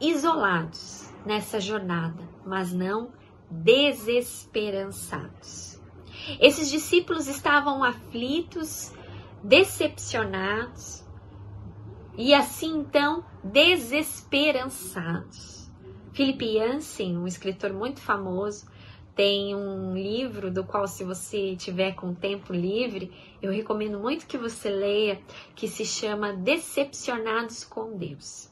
isolados 0.00 1.08
nessa 1.24 1.60
jornada, 1.60 2.28
mas 2.44 2.72
não 2.72 3.12
desesperançados. 3.48 5.78
Esses 6.40 6.68
discípulos 6.70 7.28
estavam 7.28 7.84
aflitos, 7.84 8.90
decepcionados, 9.42 11.03
e 12.16 12.32
assim 12.34 12.78
então 12.78 13.24
desesperançados. 13.42 15.70
Philip 16.12 16.44
Yancey, 16.44 17.16
um 17.16 17.26
escritor 17.26 17.72
muito 17.72 18.00
famoso, 18.00 18.66
tem 19.14 19.54
um 19.54 19.94
livro 19.94 20.50
do 20.50 20.64
qual, 20.64 20.88
se 20.88 21.04
você 21.04 21.54
tiver 21.54 21.94
com 21.94 22.14
tempo 22.14 22.52
livre, 22.52 23.12
eu 23.40 23.52
recomendo 23.52 23.98
muito 23.98 24.26
que 24.26 24.36
você 24.36 24.68
leia, 24.68 25.22
que 25.54 25.68
se 25.68 25.84
chama 25.84 26.32
Decepcionados 26.32 27.64
com 27.64 27.96
Deus. 27.96 28.50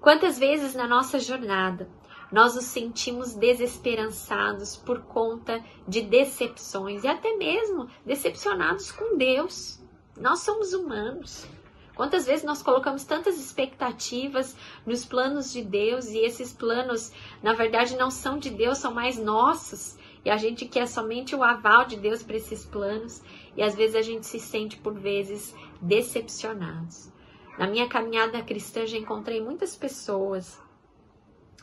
Quantas 0.00 0.38
vezes 0.38 0.74
na 0.74 0.86
nossa 0.86 1.18
jornada 1.18 1.88
nós 2.30 2.54
nos 2.54 2.64
sentimos 2.64 3.34
desesperançados 3.34 4.76
por 4.76 5.02
conta 5.02 5.62
de 5.86 6.02
decepções 6.02 7.04
e 7.04 7.08
até 7.08 7.36
mesmo 7.36 7.88
decepcionados 8.06 8.90
com 8.90 9.16
Deus? 9.16 9.80
Nós 10.16 10.40
somos 10.40 10.72
humanos. 10.72 11.46
Quantas 11.94 12.26
vezes 12.26 12.44
nós 12.44 12.62
colocamos 12.62 13.04
tantas 13.04 13.38
expectativas 13.38 14.56
nos 14.86 15.04
planos 15.04 15.52
de 15.52 15.62
Deus 15.62 16.08
e 16.08 16.18
esses 16.18 16.52
planos, 16.52 17.12
na 17.42 17.52
verdade, 17.52 17.96
não 17.96 18.10
são 18.10 18.38
de 18.38 18.50
Deus, 18.50 18.78
são 18.78 18.92
mais 18.92 19.18
nossos. 19.18 19.96
e 20.24 20.30
a 20.30 20.36
gente 20.36 20.66
quer 20.66 20.86
somente 20.86 21.34
o 21.34 21.42
aval 21.42 21.84
de 21.84 21.96
Deus 21.96 22.22
para 22.22 22.36
esses 22.36 22.64
planos 22.64 23.20
e 23.56 23.62
às 23.62 23.74
vezes 23.74 23.96
a 23.96 24.02
gente 24.02 24.24
se 24.24 24.38
sente 24.38 24.76
por 24.76 24.94
vezes 24.94 25.54
decepcionados. 25.80 27.10
Na 27.58 27.66
minha 27.66 27.88
caminhada 27.88 28.40
cristã 28.40 28.86
já 28.86 28.96
encontrei 28.96 29.40
muitas 29.40 29.76
pessoas 29.76 30.60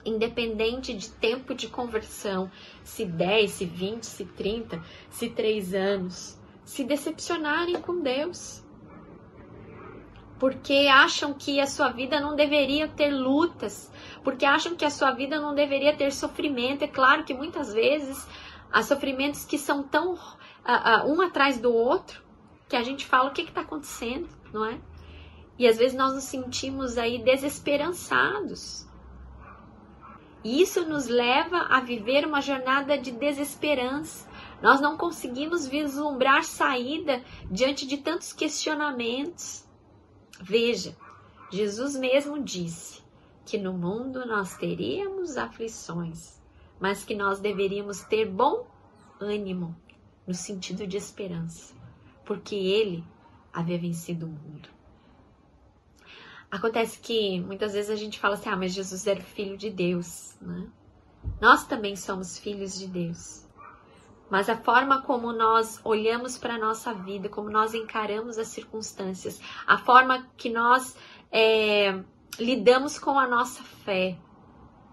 independente 0.05 0.93
de 0.93 1.09
tempo 1.09 1.53
de 1.53 1.67
conversão, 1.67 2.49
se 2.83 3.05
10, 3.05 3.51
se 3.51 3.65
20, 3.65 4.03
se 4.05 4.25
30, 4.25 4.83
se 5.09 5.29
3 5.29 5.73
anos, 5.73 6.39
se 6.63 6.83
decepcionarem 6.83 7.81
com 7.81 8.01
Deus. 8.01 8.63
Porque 10.39 10.87
acham 10.87 11.33
que 11.33 11.59
a 11.59 11.67
sua 11.67 11.89
vida 11.89 12.19
não 12.19 12.35
deveria 12.35 12.87
ter 12.87 13.11
lutas, 13.11 13.91
porque 14.23 14.45
acham 14.45 14.75
que 14.75 14.85
a 14.85 14.89
sua 14.89 15.11
vida 15.11 15.39
não 15.39 15.53
deveria 15.53 15.95
ter 15.95 16.11
sofrimento. 16.13 16.83
É 16.83 16.87
claro 16.87 17.25
que 17.25 17.33
muitas 17.33 17.73
vezes 17.73 18.25
há 18.71 18.81
sofrimentos 18.81 19.43
que 19.43 19.57
são 19.57 19.83
tão 19.83 20.13
uh, 20.13 20.17
uh, 20.17 21.13
um 21.13 21.21
atrás 21.21 21.59
do 21.59 21.73
outro 21.73 22.23
que 22.69 22.75
a 22.75 22.83
gente 22.83 23.05
fala 23.05 23.29
o 23.29 23.33
que 23.33 23.41
está 23.41 23.61
acontecendo, 23.61 24.29
não 24.53 24.63
é? 24.65 24.79
E 25.57 25.67
às 25.67 25.77
vezes 25.77 25.97
nós 25.97 26.13
nos 26.13 26.23
sentimos 26.23 26.97
aí 26.97 27.21
desesperançados. 27.21 28.87
E 30.43 30.61
isso 30.61 30.85
nos 30.85 31.07
leva 31.07 31.67
a 31.69 31.81
viver 31.81 32.25
uma 32.25 32.41
jornada 32.41 32.97
de 32.97 33.11
desesperança. 33.11 34.29
Nós 34.61 34.79
não 34.79 34.95
conseguimos 34.95 35.67
vislumbrar 35.67 36.43
saída 36.43 37.21
diante 37.51 37.85
de 37.85 37.97
tantos 37.97 38.31
questionamentos. 38.31 39.67
Veja, 40.41 40.95
Jesus 41.51 41.95
mesmo 41.95 42.41
disse 42.41 43.01
que 43.45 43.57
no 43.57 43.73
mundo 43.73 44.25
nós 44.25 44.55
teríamos 44.55 45.35
aflições, 45.37 46.39
mas 46.79 47.03
que 47.03 47.15
nós 47.15 47.39
deveríamos 47.39 48.01
ter 48.03 48.25
bom 48.25 48.65
ânimo, 49.19 49.75
no 50.25 50.33
sentido 50.33 50.87
de 50.87 50.95
esperança, 50.95 51.73
porque 52.25 52.55
ele 52.55 53.03
havia 53.51 53.77
vencido 53.77 54.27
o 54.27 54.29
mundo. 54.29 54.69
Acontece 56.49 56.99
que 56.99 57.39
muitas 57.41 57.73
vezes 57.73 57.91
a 57.91 57.95
gente 57.95 58.19
fala 58.19 58.35
assim: 58.35 58.49
ah, 58.49 58.55
mas 58.55 58.73
Jesus 58.73 59.05
era 59.05 59.21
filho 59.21 59.57
de 59.57 59.69
Deus, 59.69 60.35
né? 60.41 60.67
Nós 61.41 61.65
também 61.67 61.95
somos 61.95 62.39
filhos 62.39 62.77
de 62.77 62.87
Deus. 62.87 63.45
Mas 64.29 64.49
a 64.49 64.55
forma 64.55 65.01
como 65.01 65.33
nós 65.33 65.81
olhamos 65.83 66.37
para 66.37 66.55
a 66.55 66.59
nossa 66.59 66.93
vida, 66.93 67.29
como 67.29 67.49
nós 67.49 67.73
encaramos 67.73 68.37
as 68.37 68.47
circunstâncias, 68.47 69.41
a 69.65 69.77
forma 69.77 70.27
que 70.37 70.49
nós 70.49 70.95
é, 71.31 71.99
lidamos 72.39 72.99
com 72.99 73.17
a 73.17 73.27
nossa 73.27 73.63
fé, 73.63 74.17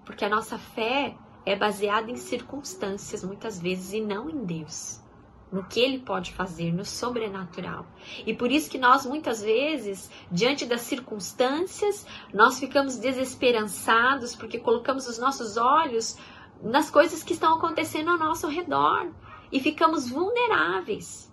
porque 0.04 0.24
a 0.24 0.28
nossa 0.28 0.56
fé 0.56 1.16
é 1.44 1.54
baseada 1.54 2.10
em 2.10 2.16
circunstâncias 2.16 3.22
muitas 3.22 3.60
vezes 3.60 3.92
e 3.92 4.00
não 4.00 4.30
em 4.30 4.44
Deus 4.44 5.04
no 5.50 5.64
que 5.64 5.80
ele 5.80 6.00
pode 6.00 6.32
fazer, 6.32 6.72
no 6.72 6.84
sobrenatural. 6.84 7.86
E 8.26 8.34
por 8.34 8.50
isso 8.50 8.68
que 8.68 8.78
nós 8.78 9.06
muitas 9.06 9.40
vezes, 9.42 10.10
diante 10.30 10.66
das 10.66 10.82
circunstâncias, 10.82 12.04
nós 12.34 12.58
ficamos 12.58 12.98
desesperançados 12.98 14.34
porque 14.34 14.58
colocamos 14.58 15.06
os 15.06 15.18
nossos 15.18 15.56
olhos 15.56 16.18
nas 16.62 16.90
coisas 16.90 17.22
que 17.22 17.32
estão 17.32 17.54
acontecendo 17.54 18.10
ao 18.10 18.18
nosso 18.18 18.48
redor 18.48 19.08
e 19.50 19.60
ficamos 19.60 20.08
vulneráveis 20.08 21.32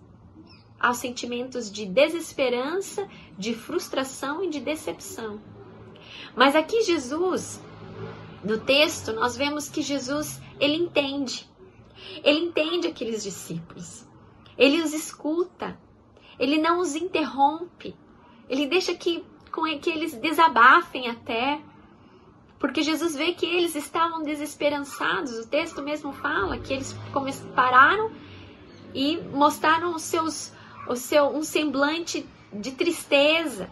aos 0.78 0.98
sentimentos 0.98 1.70
de 1.70 1.86
desesperança, 1.86 3.08
de 3.38 3.54
frustração 3.54 4.42
e 4.44 4.50
de 4.50 4.60
decepção. 4.60 5.40
Mas 6.36 6.54
aqui 6.54 6.82
Jesus, 6.82 7.60
no 8.42 8.58
texto, 8.58 9.12
nós 9.12 9.36
vemos 9.36 9.68
que 9.68 9.82
Jesus, 9.82 10.40
ele 10.60 10.76
entende 10.76 11.48
ele 12.22 12.46
entende 12.46 12.88
aqueles 12.88 13.22
discípulos. 13.22 14.06
Ele 14.56 14.80
os 14.80 14.92
escuta. 14.92 15.78
Ele 16.38 16.58
não 16.58 16.80
os 16.80 16.94
interrompe. 16.94 17.96
Ele 18.48 18.66
deixa 18.66 18.94
que, 18.94 19.24
com, 19.50 19.62
que 19.78 19.90
eles 19.90 20.14
desabafem 20.14 21.08
até. 21.08 21.60
Porque 22.58 22.82
Jesus 22.82 23.14
vê 23.14 23.32
que 23.32 23.46
eles 23.46 23.74
estavam 23.74 24.22
desesperançados. 24.22 25.38
O 25.38 25.48
texto 25.48 25.82
mesmo 25.82 26.12
fala 26.12 26.58
que 26.58 26.72
eles 26.72 26.94
pararam 27.54 28.10
e 28.94 29.18
mostraram 29.18 29.94
os 29.94 30.02
seus, 30.02 30.52
o 30.88 30.96
seu, 30.96 31.26
um 31.26 31.42
semblante 31.42 32.26
de 32.52 32.72
tristeza. 32.72 33.68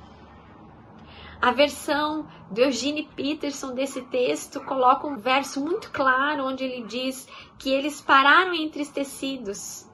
A 1.41 1.51
versão 1.51 2.29
do 2.51 2.61
Eugene 2.61 3.09
Peterson 3.17 3.75
desse 3.75 4.03
texto 4.03 4.61
coloca 4.61 5.07
um 5.07 5.17
verso 5.17 5.61
muito 5.61 5.91
claro 5.91 6.45
onde 6.45 6.63
ele 6.63 6.87
diz 6.87 7.27
que 7.59 7.71
eles 7.71 8.01
pararam 8.01 8.55
entristecidos, 8.55 9.89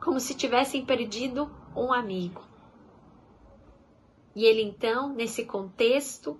como 0.00 0.20
se 0.20 0.34
tivessem 0.34 0.84
perdido 0.84 1.50
um 1.74 1.92
amigo. 1.92 2.42
E 4.34 4.44
ele 4.44 4.62
então, 4.62 5.12
nesse 5.12 5.44
contexto 5.44 6.38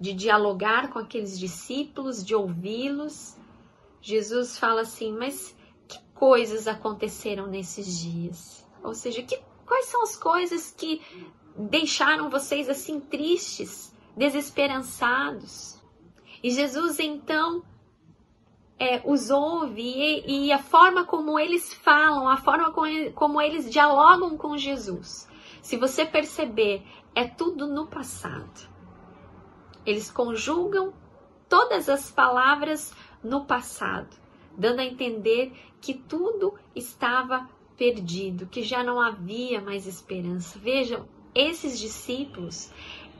de 0.00 0.12
dialogar 0.12 0.90
com 0.90 0.98
aqueles 0.98 1.38
discípulos, 1.38 2.24
de 2.24 2.34
ouvi-los, 2.34 3.36
Jesus 4.00 4.58
fala 4.58 4.82
assim: 4.82 5.12
Mas 5.12 5.56
que 5.86 5.98
coisas 6.14 6.66
aconteceram 6.66 7.46
nesses 7.46 7.98
dias? 7.98 8.66
Ou 8.82 8.94
seja, 8.94 9.22
que, 9.22 9.38
quais 9.66 9.86
são 9.86 10.02
as 10.02 10.16
coisas 10.16 10.70
que 10.70 11.02
deixaram 11.56 12.30
vocês 12.30 12.68
assim 12.68 13.00
tristes? 13.00 13.92
desesperançados. 14.18 15.80
E 16.42 16.50
Jesus 16.50 16.98
então 16.98 17.62
é, 18.78 19.00
os 19.04 19.30
ouve 19.30 19.82
e, 19.82 20.46
e, 20.46 20.52
a 20.52 20.58
forma 20.58 21.04
como 21.04 21.38
eles 21.38 21.72
falam, 21.72 22.28
a 22.28 22.36
forma 22.36 22.72
como, 22.72 23.12
como 23.12 23.40
eles 23.40 23.70
dialogam 23.70 24.36
com 24.36 24.56
Jesus. 24.56 25.28
Se 25.62 25.76
você 25.76 26.04
perceber, 26.04 26.82
é 27.14 27.26
tudo 27.26 27.66
no 27.66 27.86
passado. 27.86 28.68
Eles 29.84 30.10
conjugam 30.10 30.92
todas 31.48 31.88
as 31.88 32.10
palavras 32.10 32.94
no 33.22 33.44
passado, 33.44 34.16
dando 34.56 34.80
a 34.80 34.84
entender 34.84 35.52
que 35.80 35.94
tudo 35.94 36.54
estava 36.74 37.48
perdido, 37.76 38.46
que 38.46 38.62
já 38.62 38.82
não 38.82 39.00
havia 39.00 39.60
mais 39.60 39.86
esperança. 39.86 40.58
Vejam, 40.58 41.06
esses 41.34 41.78
discípulos, 41.78 42.70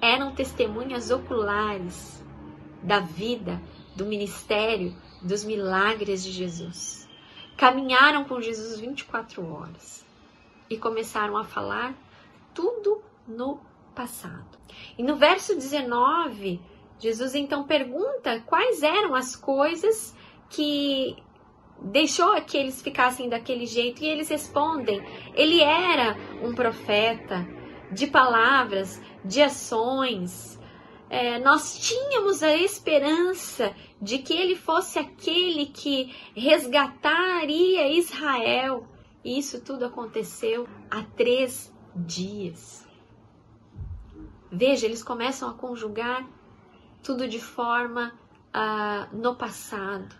eram 0.00 0.34
testemunhas 0.34 1.10
oculares 1.10 2.22
da 2.82 3.00
vida, 3.00 3.60
do 3.96 4.04
ministério, 4.04 4.94
dos 5.22 5.44
milagres 5.44 6.22
de 6.22 6.30
Jesus. 6.30 7.08
Caminharam 7.56 8.24
com 8.24 8.40
Jesus 8.40 8.78
24 8.78 9.44
horas 9.52 10.06
e 10.70 10.76
começaram 10.76 11.36
a 11.36 11.44
falar 11.44 11.94
tudo 12.54 13.02
no 13.26 13.60
passado. 13.98 14.56
E 14.96 15.02
no 15.02 15.16
verso 15.16 15.56
19, 15.56 16.60
Jesus 17.00 17.34
então 17.34 17.64
pergunta 17.64 18.40
quais 18.46 18.84
eram 18.84 19.12
as 19.16 19.34
coisas 19.34 20.16
que 20.48 21.16
deixou 21.82 22.40
que 22.42 22.56
eles 22.56 22.80
ficassem 22.80 23.28
daquele 23.28 23.66
jeito 23.66 24.02
e 24.02 24.06
eles 24.06 24.28
respondem: 24.28 25.02
ele 25.34 25.60
era 25.60 26.16
um 26.42 26.54
profeta 26.54 27.44
de 27.90 28.06
palavras 28.06 29.02
de 29.24 29.42
ações. 29.42 30.56
É, 31.10 31.40
nós 31.40 31.78
tínhamos 31.78 32.42
a 32.42 32.54
esperança 32.54 33.74
de 34.00 34.18
que 34.18 34.34
ele 34.34 34.54
fosse 34.54 34.98
aquele 34.98 35.66
que 35.66 36.14
resgataria 36.36 37.88
Israel. 37.88 38.86
E 39.24 39.38
isso 39.38 39.64
tudo 39.64 39.86
aconteceu 39.86 40.68
há 40.90 41.02
três 41.02 41.74
dias. 41.96 42.87
Veja, 44.50 44.86
eles 44.86 45.02
começam 45.02 45.48
a 45.48 45.54
conjugar 45.54 46.26
tudo 47.02 47.28
de 47.28 47.40
forma 47.40 48.12
uh, 48.54 49.16
no 49.16 49.34
passado. 49.34 50.14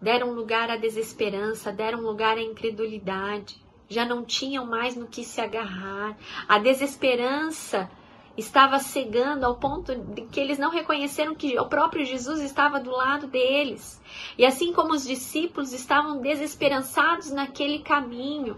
Deram 0.00 0.32
lugar 0.32 0.70
à 0.70 0.76
desesperança, 0.76 1.72
deram 1.72 2.00
lugar 2.00 2.36
à 2.36 2.42
incredulidade. 2.42 3.56
Já 3.88 4.04
não 4.04 4.24
tinham 4.24 4.66
mais 4.66 4.94
no 4.96 5.06
que 5.06 5.24
se 5.24 5.40
agarrar. 5.40 6.16
A 6.48 6.58
desesperança 6.58 7.90
estava 8.36 8.78
cegando 8.78 9.46
ao 9.46 9.56
ponto 9.56 9.94
de 9.94 10.22
que 10.22 10.38
eles 10.38 10.58
não 10.58 10.70
reconheceram 10.70 11.34
que 11.34 11.58
o 11.58 11.66
próprio 11.66 12.04
Jesus 12.04 12.40
estava 12.40 12.78
do 12.78 12.90
lado 12.90 13.26
deles. 13.26 14.00
E 14.36 14.44
assim 14.44 14.72
como 14.72 14.92
os 14.92 15.06
discípulos 15.06 15.72
estavam 15.72 16.20
desesperançados 16.20 17.30
naquele 17.30 17.78
caminho, 17.78 18.56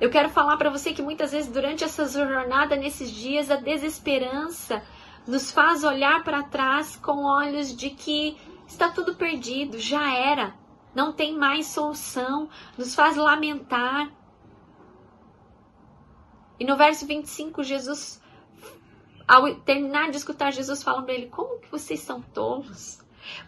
eu 0.00 0.10
quero 0.10 0.28
falar 0.28 0.56
para 0.56 0.70
você 0.70 0.92
que 0.92 1.02
muitas 1.02 1.32
vezes 1.32 1.50
durante 1.50 1.82
essa 1.82 2.06
jornada, 2.06 2.76
nesses 2.76 3.10
dias, 3.10 3.50
a 3.50 3.56
desesperança 3.56 4.82
nos 5.26 5.50
faz 5.50 5.84
olhar 5.84 6.22
para 6.22 6.42
trás 6.44 6.96
com 6.96 7.24
olhos 7.24 7.76
de 7.76 7.90
que 7.90 8.36
está 8.66 8.90
tudo 8.90 9.16
perdido, 9.16 9.78
já 9.78 10.14
era, 10.14 10.54
não 10.94 11.12
tem 11.12 11.36
mais 11.36 11.66
solução, 11.66 12.48
nos 12.76 12.94
faz 12.94 13.16
lamentar. 13.16 14.10
E 16.60 16.64
no 16.64 16.76
verso 16.76 17.06
25, 17.06 17.62
Jesus 17.62 18.20
ao 19.28 19.54
terminar 19.56 20.10
de 20.10 20.16
escutar 20.16 20.50
Jesus 20.50 20.82
falando 20.82 21.04
para 21.04 21.14
ele: 21.14 21.26
Como 21.26 21.60
que 21.60 21.70
vocês 21.70 22.00
são 22.00 22.22
tolos? 22.22 22.97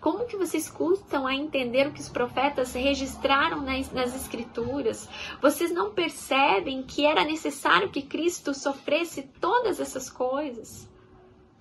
Como 0.01 0.27
que 0.27 0.37
vocês 0.37 0.71
custam 0.71 1.27
a 1.27 1.35
entender 1.35 1.87
o 1.87 1.93
que 1.93 2.01
os 2.01 2.09
profetas 2.09 2.73
registraram 2.73 3.61
nas, 3.63 3.91
nas 3.93 4.15
escrituras? 4.15 5.09
Vocês 5.41 5.71
não 5.73 5.93
percebem 5.93 6.83
que 6.83 7.05
era 7.05 7.25
necessário 7.25 7.91
que 7.91 8.03
Cristo 8.03 8.55
sofresse 8.55 9.23
todas 9.41 9.81
essas 9.81 10.09
coisas? 10.09 10.89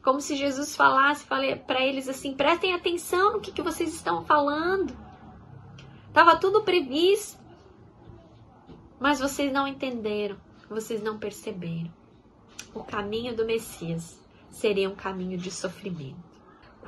Como 0.01 0.21
se 0.21 0.35
Jesus 0.35 0.75
falasse 0.75 1.25
para 1.25 1.81
eles 1.81 2.07
assim: 2.07 2.33
prestem 2.33 2.73
atenção 2.73 3.33
no 3.33 3.41
que, 3.41 3.51
que 3.51 3.61
vocês 3.61 3.93
estão 3.93 4.23
falando. 4.23 4.97
Estava 6.07 6.37
tudo 6.37 6.63
previsto. 6.63 7.37
Mas 8.99 9.19
vocês 9.19 9.51
não 9.51 9.65
entenderam, 9.65 10.37
vocês 10.69 11.01
não 11.01 11.17
perceberam. 11.17 11.93
O 12.73 12.83
caminho 12.83 13.35
do 13.35 13.45
Messias 13.45 14.19
seria 14.49 14.89
um 14.89 14.95
caminho 14.95 15.37
de 15.37 15.49
sofrimento. 15.49 16.28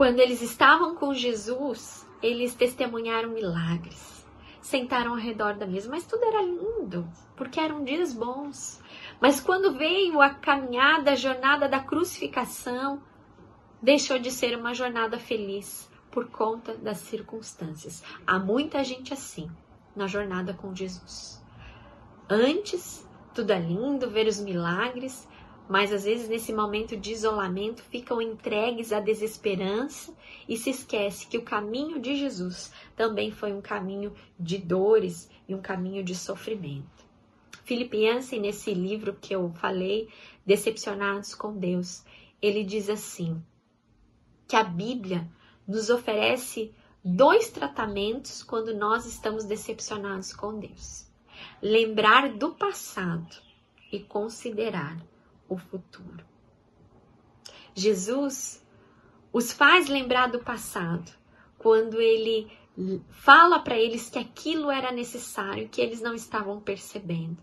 Quando 0.01 0.19
eles 0.19 0.41
estavam 0.41 0.95
com 0.95 1.13
Jesus, 1.13 2.07
eles 2.23 2.55
testemunharam 2.55 3.29
milagres, 3.29 4.25
sentaram 4.59 5.11
ao 5.11 5.17
redor 5.17 5.53
da 5.53 5.67
mesa, 5.67 5.91
mas 5.91 6.07
tudo 6.07 6.25
era 6.25 6.41
lindo, 6.41 7.07
porque 7.35 7.59
eram 7.59 7.83
dias 7.83 8.11
bons. 8.11 8.81
Mas 9.21 9.39
quando 9.39 9.77
veio 9.77 10.19
a 10.19 10.31
caminhada, 10.31 11.11
a 11.11 11.15
jornada 11.15 11.69
da 11.69 11.79
crucificação, 11.79 12.99
deixou 13.79 14.17
de 14.17 14.31
ser 14.31 14.57
uma 14.57 14.73
jornada 14.73 15.19
feliz 15.19 15.87
por 16.09 16.31
conta 16.31 16.75
das 16.75 16.97
circunstâncias. 16.97 18.03
Há 18.25 18.39
muita 18.39 18.83
gente 18.83 19.13
assim 19.13 19.51
na 19.95 20.07
jornada 20.07 20.51
com 20.51 20.73
Jesus. 20.73 21.39
Antes, 22.27 23.07
tudo 23.35 23.51
é 23.51 23.59
lindo, 23.59 24.09
ver 24.09 24.25
os 24.25 24.39
milagres, 24.39 25.29
mas 25.71 25.93
às 25.93 26.03
vezes 26.03 26.27
nesse 26.27 26.51
momento 26.51 26.97
de 26.97 27.13
isolamento 27.13 27.81
ficam 27.83 28.21
entregues 28.21 28.91
à 28.91 28.99
desesperança 28.99 30.13
e 30.45 30.57
se 30.57 30.69
esquece 30.69 31.27
que 31.27 31.37
o 31.37 31.43
caminho 31.43 31.97
de 31.97 32.13
Jesus 32.17 32.73
também 32.93 33.31
foi 33.31 33.53
um 33.53 33.61
caminho 33.61 34.13
de 34.37 34.57
dores 34.57 35.29
e 35.47 35.55
um 35.55 35.61
caminho 35.61 36.03
de 36.03 36.13
sofrimento. 36.13 37.05
Philip 37.63 37.95
Yancey, 37.95 38.37
nesse 38.37 38.73
livro 38.73 39.13
que 39.13 39.33
eu 39.33 39.49
falei, 39.53 40.09
Decepcionados 40.45 41.33
com 41.33 41.57
Deus, 41.57 42.03
ele 42.41 42.65
diz 42.65 42.89
assim: 42.89 43.41
que 44.49 44.57
a 44.57 44.63
Bíblia 44.65 45.25
nos 45.65 45.89
oferece 45.89 46.75
dois 47.01 47.49
tratamentos 47.49 48.43
quando 48.43 48.75
nós 48.75 49.05
estamos 49.05 49.45
decepcionados 49.45 50.33
com 50.33 50.59
Deus: 50.59 51.09
lembrar 51.61 52.33
do 52.33 52.55
passado 52.55 53.33
e 53.89 54.01
considerar 54.01 54.97
o 55.53 55.57
futuro. 55.57 56.25
Jesus 57.75 58.65
os 59.33 59.51
faz 59.51 59.89
lembrar 59.89 60.27
do 60.27 60.39
passado 60.39 61.11
quando 61.57 62.01
ele 62.01 62.49
fala 63.09 63.59
para 63.59 63.77
eles 63.77 64.09
que 64.09 64.17
aquilo 64.17 64.71
era 64.71 64.91
necessário, 64.91 65.67
que 65.67 65.81
eles 65.81 66.01
não 66.01 66.13
estavam 66.13 66.61
percebendo. 66.61 67.37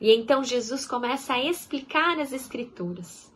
E 0.00 0.12
então 0.12 0.42
Jesus 0.42 0.86
começa 0.86 1.34
a 1.34 1.44
explicar 1.44 2.18
as 2.18 2.32
Escrituras 2.32 3.32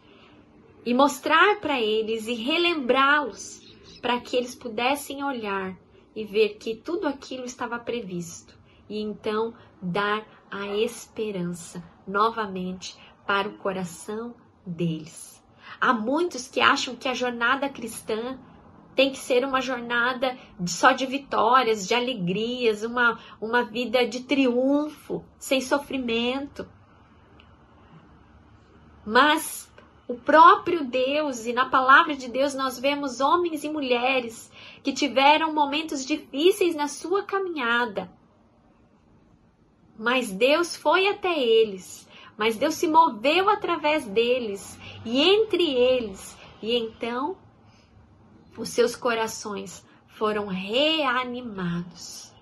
e 0.84 0.94
mostrar 0.94 1.60
para 1.60 1.78
eles 1.78 2.26
e 2.26 2.34
relembrá-los 2.34 3.60
para 4.00 4.18
que 4.18 4.34
eles 4.34 4.54
pudessem 4.54 5.22
olhar 5.22 5.76
e 6.16 6.24
ver 6.24 6.56
que 6.56 6.74
tudo 6.74 7.06
aquilo 7.06 7.44
estava 7.44 7.78
previsto 7.78 8.58
e 8.88 9.00
então 9.00 9.54
dar 9.80 10.26
a 10.50 10.68
esperança 10.68 11.82
novamente 12.06 12.96
para 13.28 13.46
o 13.46 13.58
coração 13.58 14.34
deles. 14.64 15.44
Há 15.78 15.92
muitos 15.92 16.48
que 16.48 16.62
acham 16.62 16.96
que 16.96 17.06
a 17.06 17.12
jornada 17.12 17.68
cristã 17.68 18.38
tem 18.96 19.10
que 19.10 19.18
ser 19.18 19.44
uma 19.44 19.60
jornada 19.60 20.34
só 20.66 20.92
de 20.92 21.04
vitórias, 21.04 21.86
de 21.86 21.94
alegrias, 21.94 22.82
uma, 22.82 23.20
uma 23.38 23.62
vida 23.62 24.08
de 24.08 24.20
triunfo, 24.20 25.22
sem 25.38 25.60
sofrimento. 25.60 26.66
Mas 29.04 29.70
o 30.08 30.14
próprio 30.14 30.86
Deus, 30.86 31.44
e 31.44 31.52
na 31.52 31.66
palavra 31.68 32.16
de 32.16 32.28
Deus 32.30 32.54
nós 32.54 32.78
vemos 32.78 33.20
homens 33.20 33.62
e 33.62 33.68
mulheres 33.68 34.50
que 34.82 34.90
tiveram 34.90 35.52
momentos 35.52 36.02
difíceis 36.02 36.74
na 36.74 36.88
sua 36.88 37.24
caminhada. 37.24 38.10
Mas 39.98 40.30
Deus 40.30 40.74
foi 40.74 41.08
até 41.08 41.38
eles, 41.38 42.07
mas 42.38 42.56
Deus 42.56 42.74
se 42.74 42.88
moveu 42.88 43.50
através 43.50 44.06
deles 44.06 44.78
e 45.04 45.20
entre 45.20 45.74
eles, 45.74 46.34
e 46.62 46.74
então 46.74 47.36
os 48.56 48.70
seus 48.70 48.96
corações 48.96 49.84
foram 50.06 50.46
reanimados. 50.46 52.32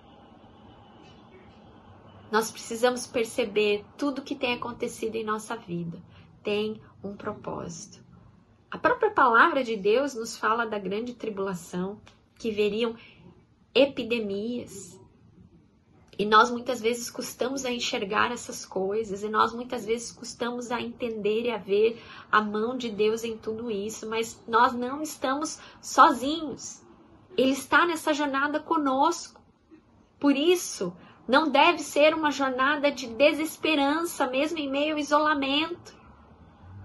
Nós 2.31 2.49
precisamos 2.51 3.05
perceber 3.05 3.83
tudo 3.97 4.21
que 4.21 4.35
tem 4.35 4.53
acontecido 4.53 5.15
em 5.15 5.23
nossa 5.23 5.55
vida 5.55 6.01
tem 6.47 6.81
um 7.03 7.13
propósito. 7.13 8.01
A 8.71 8.77
própria 8.77 9.11
palavra 9.11 9.65
de 9.65 9.75
Deus 9.75 10.15
nos 10.15 10.37
fala 10.37 10.65
da 10.65 10.79
grande 10.79 11.13
tribulação, 11.13 11.99
que 12.39 12.51
veriam 12.51 12.95
epidemias. 13.75 14.97
E 16.17 16.25
nós 16.25 16.49
muitas 16.49 16.81
vezes 16.81 17.09
custamos 17.11 17.63
a 17.63 17.71
enxergar 17.71 18.31
essas 18.31 18.65
coisas, 18.65 19.23
e 19.23 19.29
nós 19.29 19.53
muitas 19.53 19.85
vezes 19.85 20.11
custamos 20.11 20.71
a 20.71 20.81
entender 20.81 21.43
e 21.43 21.51
a 21.51 21.57
ver 21.57 22.01
a 22.31 22.41
mão 22.41 22.75
de 22.75 22.89
Deus 22.89 23.23
em 23.23 23.37
tudo 23.37 23.69
isso, 23.69 24.09
mas 24.09 24.41
nós 24.47 24.73
não 24.73 25.01
estamos 25.01 25.59
sozinhos. 25.81 26.81
Ele 27.37 27.51
está 27.51 27.85
nessa 27.85 28.13
jornada 28.13 28.59
conosco. 28.59 29.39
Por 30.19 30.35
isso, 30.35 30.91
não 31.27 31.49
deve 31.49 31.79
ser 31.79 32.15
uma 32.15 32.31
jornada 32.31 32.91
de 32.91 33.05
desesperança, 33.07 34.25
mesmo 34.25 34.57
em 34.57 34.69
meio 34.69 34.93
ao 34.93 34.99
isolamento 34.99 35.97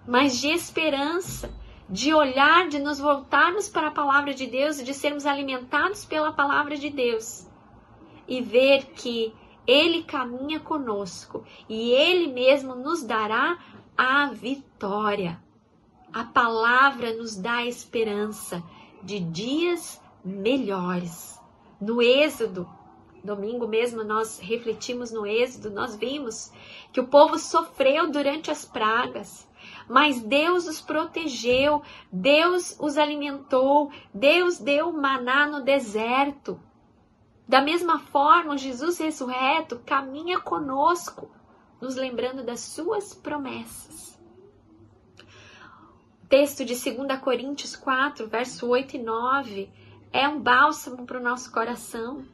mas 0.06 0.40
de 0.40 0.48
esperança, 0.48 1.50
de 1.88 2.12
olhar, 2.12 2.68
de 2.68 2.78
nos 2.78 2.98
voltarmos 2.98 3.68
para 3.68 3.88
a 3.88 3.92
palavra 3.92 4.34
de 4.34 4.46
Deus 4.46 4.78
e 4.80 4.84
de 4.84 4.94
sermos 4.94 5.26
alimentados 5.26 6.04
pela 6.04 6.32
palavra 6.32 6.76
de 6.76 6.90
Deus 6.90 7.46
e 8.26 8.40
ver 8.40 8.86
que 8.94 9.34
Ele 9.66 10.02
caminha 10.02 10.60
conosco 10.60 11.44
e 11.68 11.90
Ele 11.90 12.32
mesmo 12.32 12.74
nos 12.74 13.02
dará 13.02 13.58
a 13.96 14.26
vitória. 14.26 15.40
A 16.12 16.24
palavra 16.24 17.14
nos 17.14 17.36
dá 17.36 17.64
esperança 17.64 18.62
de 19.02 19.18
dias 19.18 20.00
melhores. 20.24 21.40
No 21.80 22.02
Êxodo, 22.02 22.68
domingo 23.24 23.66
mesmo 23.66 24.04
nós 24.04 24.38
refletimos 24.38 25.10
no 25.10 25.26
Êxodo, 25.26 25.70
nós 25.70 25.96
vimos 25.96 26.52
que 26.92 27.00
o 27.00 27.08
povo 27.08 27.38
sofreu 27.38 28.10
durante 28.10 28.50
as 28.50 28.64
pragas 28.64 29.48
mas 29.88 30.20
Deus 30.20 30.66
os 30.66 30.80
protegeu, 30.80 31.82
Deus 32.10 32.76
os 32.80 32.96
alimentou, 32.96 33.90
Deus 34.12 34.58
deu 34.58 34.92
maná 34.92 35.46
no 35.46 35.62
deserto. 35.62 36.60
Da 37.52 37.60
mesma 37.60 37.98
forma, 37.98 38.56
Jesus 38.56 38.96
ressurreto 38.96 39.78
caminha 39.84 40.40
conosco, 40.40 41.30
nos 41.82 41.96
lembrando 41.96 42.42
das 42.42 42.60
suas 42.60 43.12
promessas. 43.12 44.18
O 46.22 46.26
texto 46.30 46.64
de 46.64 46.72
2 46.72 47.20
Coríntios 47.20 47.76
4, 47.76 48.26
verso 48.26 48.66
8 48.66 48.96
e 48.96 49.02
9, 49.02 49.70
é 50.14 50.26
um 50.26 50.40
bálsamo 50.40 51.04
para 51.04 51.20
o 51.20 51.22
nosso 51.22 51.52
coração. 51.52 52.24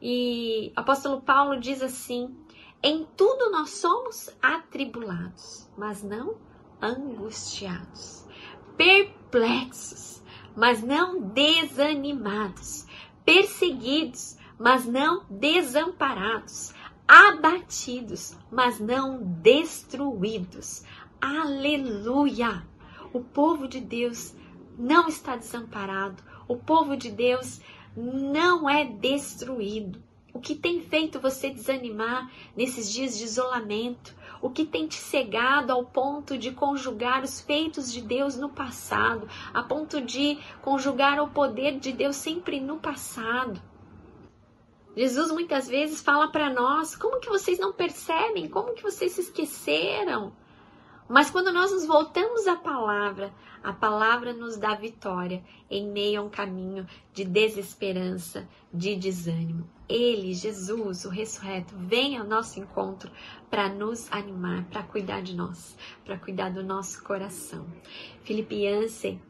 E 0.00 0.72
o 0.74 0.80
apóstolo 0.80 1.20
Paulo 1.20 1.60
diz 1.60 1.82
assim: 1.82 2.34
Em 2.82 3.06
tudo 3.14 3.50
nós 3.50 3.68
somos 3.72 4.34
atribulados, 4.40 5.68
mas 5.76 6.02
não 6.02 6.38
angustiados, 6.80 8.26
perplexos, 8.74 10.22
mas 10.56 10.82
não 10.82 11.20
desanimados, 11.20 12.86
perseguidos, 13.30 14.36
mas 14.58 14.84
não 14.84 15.24
desamparados, 15.30 16.74
abatidos, 17.06 18.36
mas 18.50 18.80
não 18.80 19.22
destruídos. 19.22 20.82
Aleluia! 21.20 22.66
O 23.12 23.20
povo 23.20 23.68
de 23.68 23.80
Deus 23.80 24.34
não 24.76 25.06
está 25.06 25.36
desamparado, 25.36 26.20
o 26.48 26.56
povo 26.56 26.96
de 26.96 27.08
Deus 27.08 27.60
não 27.96 28.68
é 28.68 28.84
destruído. 28.84 30.02
O 30.34 30.40
que 30.40 30.56
tem 30.56 30.80
feito 30.80 31.20
você 31.20 31.50
desanimar 31.50 32.28
nesses 32.56 32.92
dias 32.92 33.16
de 33.16 33.22
isolamento? 33.22 34.12
O 34.42 34.48
que 34.48 34.64
tem 34.64 34.86
te 34.86 34.96
cegado 34.96 35.70
ao 35.70 35.84
ponto 35.84 36.38
de 36.38 36.52
conjugar 36.52 37.22
os 37.22 37.40
feitos 37.40 37.92
de 37.92 38.00
Deus 38.00 38.36
no 38.36 38.48
passado, 38.48 39.28
a 39.52 39.62
ponto 39.62 40.00
de 40.00 40.38
conjugar 40.62 41.20
o 41.20 41.28
poder 41.28 41.78
de 41.78 41.92
Deus 41.92 42.16
sempre 42.16 42.58
no 42.58 42.78
passado? 42.78 43.60
Jesus 44.96 45.30
muitas 45.30 45.68
vezes 45.68 46.00
fala 46.00 46.28
para 46.28 46.52
nós: 46.52 46.96
como 46.96 47.20
que 47.20 47.28
vocês 47.28 47.58
não 47.58 47.72
percebem? 47.72 48.48
Como 48.48 48.74
que 48.74 48.82
vocês 48.82 49.12
se 49.12 49.20
esqueceram? 49.20 50.32
Mas 51.08 51.30
quando 51.30 51.52
nós 51.52 51.72
nos 51.72 51.86
voltamos 51.86 52.46
à 52.46 52.56
palavra, 52.56 53.34
a 53.62 53.72
palavra 53.72 54.32
nos 54.32 54.56
dá 54.56 54.74
vitória 54.74 55.44
em 55.68 55.86
meio 55.86 56.20
a 56.20 56.24
um 56.24 56.30
caminho 56.30 56.86
de 57.12 57.24
desesperança, 57.24 58.48
de 58.72 58.94
desânimo. 58.96 59.68
Ele, 59.90 60.32
Jesus, 60.32 61.04
o 61.04 61.08
ressurreto, 61.08 61.74
vem 61.76 62.16
ao 62.16 62.26
nosso 62.26 62.60
encontro 62.60 63.10
para 63.50 63.68
nos 63.68 64.10
animar, 64.12 64.64
para 64.66 64.82
cuidar 64.82 65.20
de 65.20 65.34
nós, 65.34 65.76
para 66.04 66.18
cuidar 66.18 66.50
do 66.50 66.62
nosso 66.62 67.02
coração. 67.02 67.66
Felipe 68.22 68.54
Yancey, 68.54 69.20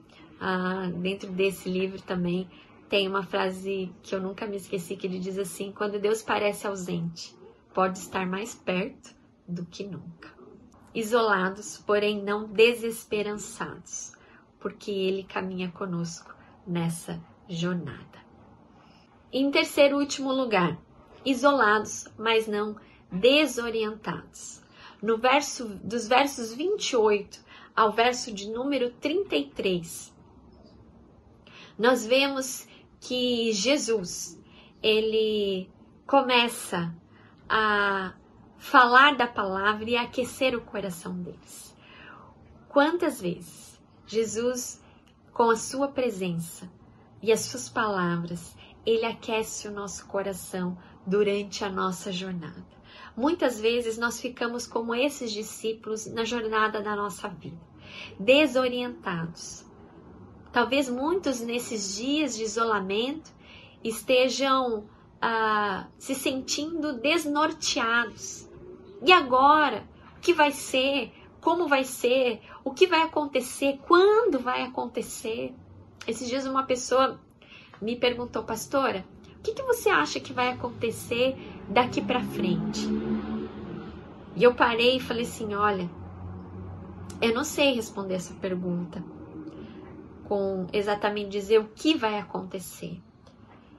ah, 0.40 0.90
dentro 0.94 1.30
desse 1.32 1.68
livro 1.68 2.02
também, 2.02 2.48
tem 2.88 3.08
uma 3.08 3.22
frase 3.22 3.92
que 4.02 4.14
eu 4.14 4.20
nunca 4.20 4.46
me 4.46 4.56
esqueci, 4.56 4.96
que 4.96 5.06
ele 5.06 5.18
diz 5.18 5.38
assim: 5.38 5.72
quando 5.72 5.98
Deus 5.98 6.22
parece 6.22 6.66
ausente, 6.66 7.34
pode 7.72 7.98
estar 7.98 8.26
mais 8.26 8.54
perto 8.54 9.14
do 9.48 9.64
que 9.64 9.84
nunca 9.84 10.40
isolados, 10.94 11.78
porém 11.78 12.22
não 12.22 12.48
desesperançados, 12.48 14.12
porque 14.58 14.90
Ele 14.90 15.24
caminha 15.24 15.70
conosco 15.70 16.34
nessa 16.66 17.20
jornada. 17.48 18.29
Em 19.32 19.50
terceiro 19.50 19.96
e 19.96 20.00
último 20.00 20.32
lugar, 20.32 20.76
isolados, 21.24 22.08
mas 22.18 22.46
não 22.46 22.76
desorientados. 23.12 24.60
No 25.00 25.18
verso 25.18 25.66
dos 25.84 26.08
versos 26.08 26.52
28 26.52 27.40
ao 27.74 27.92
verso 27.92 28.32
de 28.32 28.50
número 28.50 28.90
33, 29.00 30.14
nós 31.78 32.04
vemos 32.04 32.66
que 33.00 33.52
Jesus, 33.52 34.38
ele 34.82 35.70
começa 36.06 36.94
a 37.48 38.12
falar 38.58 39.16
da 39.16 39.26
palavra 39.26 39.88
e 39.88 39.96
aquecer 39.96 40.54
o 40.54 40.60
coração 40.60 41.14
deles. 41.22 41.74
Quantas 42.68 43.20
vezes 43.20 43.80
Jesus, 44.06 44.82
com 45.32 45.50
a 45.50 45.56
sua 45.56 45.88
presença 45.88 46.70
e 47.22 47.32
as 47.32 47.40
suas 47.40 47.68
palavras, 47.68 48.54
ele 48.84 49.04
aquece 49.04 49.68
o 49.68 49.72
nosso 49.72 50.06
coração 50.06 50.76
durante 51.06 51.64
a 51.64 51.70
nossa 51.70 52.10
jornada. 52.12 52.66
Muitas 53.16 53.60
vezes 53.60 53.98
nós 53.98 54.20
ficamos 54.20 54.66
como 54.66 54.94
esses 54.94 55.32
discípulos 55.32 56.06
na 56.06 56.24
jornada 56.24 56.80
da 56.80 56.96
nossa 56.96 57.28
vida, 57.28 57.60
desorientados. 58.18 59.64
Talvez 60.52 60.88
muitos 60.88 61.40
nesses 61.40 61.96
dias 61.96 62.36
de 62.36 62.44
isolamento 62.44 63.32
estejam 63.82 64.88
ah, 65.20 65.86
se 65.98 66.14
sentindo 66.14 66.94
desnorteados, 66.94 68.50
e 69.02 69.12
agora? 69.12 69.88
O 70.16 70.20
que 70.20 70.34
vai 70.34 70.52
ser? 70.52 71.12
Como 71.40 71.66
vai 71.66 71.84
ser? 71.84 72.42
O 72.62 72.72
que 72.72 72.86
vai 72.86 73.02
acontecer? 73.02 73.80
Quando 73.86 74.38
vai 74.38 74.62
acontecer? 74.62 75.54
Esses 76.06 76.28
dias 76.28 76.46
uma 76.46 76.64
pessoa 76.64 77.18
me 77.80 77.96
perguntou, 77.96 78.42
pastora, 78.42 79.04
o 79.38 79.42
que, 79.42 79.54
que 79.54 79.62
você 79.62 79.88
acha 79.88 80.20
que 80.20 80.32
vai 80.32 80.50
acontecer 80.50 81.36
daqui 81.68 82.02
para 82.02 82.20
frente? 82.20 82.86
E 84.36 84.42
eu 84.42 84.54
parei 84.54 84.96
e 84.96 85.00
falei 85.00 85.22
assim: 85.24 85.54
olha, 85.54 85.90
eu 87.20 87.34
não 87.34 87.44
sei 87.44 87.74
responder 87.74 88.14
essa 88.14 88.34
pergunta 88.34 89.02
com 90.24 90.66
exatamente 90.72 91.30
dizer 91.30 91.58
o 91.58 91.68
que 91.74 91.94
vai 91.94 92.18
acontecer. 92.18 93.00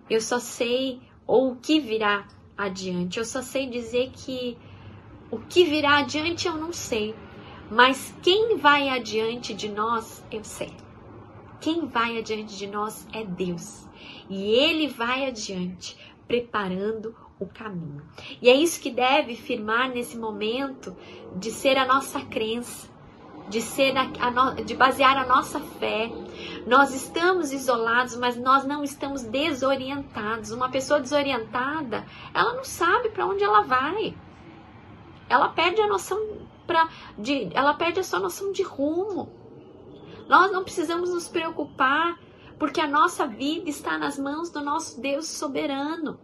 Eu 0.10 0.20
só 0.20 0.40
sei 0.40 1.00
ou 1.26 1.52
o 1.52 1.56
que 1.56 1.80
virá 1.80 2.28
adiante. 2.58 3.20
Eu 3.20 3.26
só 3.26 3.42
sei 3.42 3.70
dizer 3.70 4.12
que 4.14 4.58
o 5.30 5.40
que 5.40 5.64
virá 5.64 6.00
adiante 6.00 6.48
eu 6.48 6.58
não 6.58 6.74
sei, 6.74 7.16
mas 7.70 8.14
quem 8.22 8.58
vai 8.58 8.90
adiante 8.90 9.54
de 9.54 9.70
nós 9.70 10.24
eu 10.30 10.44
sei. 10.44 10.74
Quem 11.62 11.86
vai 11.86 12.18
adiante 12.18 12.58
de 12.58 12.68
nós 12.68 13.08
é 13.14 13.24
Deus. 13.24 13.88
E 14.30 14.52
Ele 14.54 14.88
vai 14.88 15.26
adiante, 15.26 15.98
preparando 16.28 17.16
o 17.40 17.46
caminho. 17.46 18.04
E 18.42 18.50
é 18.50 18.54
isso 18.54 18.82
que 18.82 18.92
deve 18.92 19.36
firmar 19.36 19.90
nesse 19.90 20.18
momento 20.18 20.96
de 21.36 21.52
ser 21.52 21.78
a 21.78 21.86
nossa 21.86 22.20
crença, 22.22 22.90
de 23.48 23.62
ser 23.62 23.96
a, 23.96 24.10
a 24.20 24.32
no, 24.32 24.64
de 24.64 24.76
basear 24.76 25.18
a 25.18 25.26
nossa 25.26 25.60
fé. 25.60 26.12
Nós 26.68 26.94
estamos 26.94 27.54
isolados, 27.54 28.18
mas 28.18 28.36
nós 28.36 28.66
não 28.66 28.84
estamos 28.84 29.24
desorientados. 29.24 30.52
Uma 30.52 30.70
pessoa 30.70 31.00
desorientada, 31.00 32.06
ela 32.34 32.54
não 32.54 32.64
sabe 32.64 33.10
para 33.10 33.26
onde 33.26 33.44
ela 33.44 33.62
vai 33.62 34.14
ela 35.32 35.48
perde 35.48 35.82
a 35.82 35.88
noção 35.88 36.20
pra, 36.68 36.90
de, 37.18 37.50
ela 37.54 37.74
perde 37.74 38.02
a 38.02 38.04
sua 38.04 38.20
noção 38.20 38.52
de 38.52 38.64
rumo. 38.64 39.32
Nós 40.32 40.50
não 40.50 40.64
precisamos 40.64 41.10
nos 41.10 41.28
preocupar, 41.28 42.18
porque 42.58 42.80
a 42.80 42.88
nossa 42.88 43.28
vida 43.28 43.70
está 43.70 43.98
nas 43.98 44.18
mãos 44.18 44.50
do 44.50 44.62
nosso 44.64 45.02
Deus 45.02 45.28
soberano, 45.28 46.18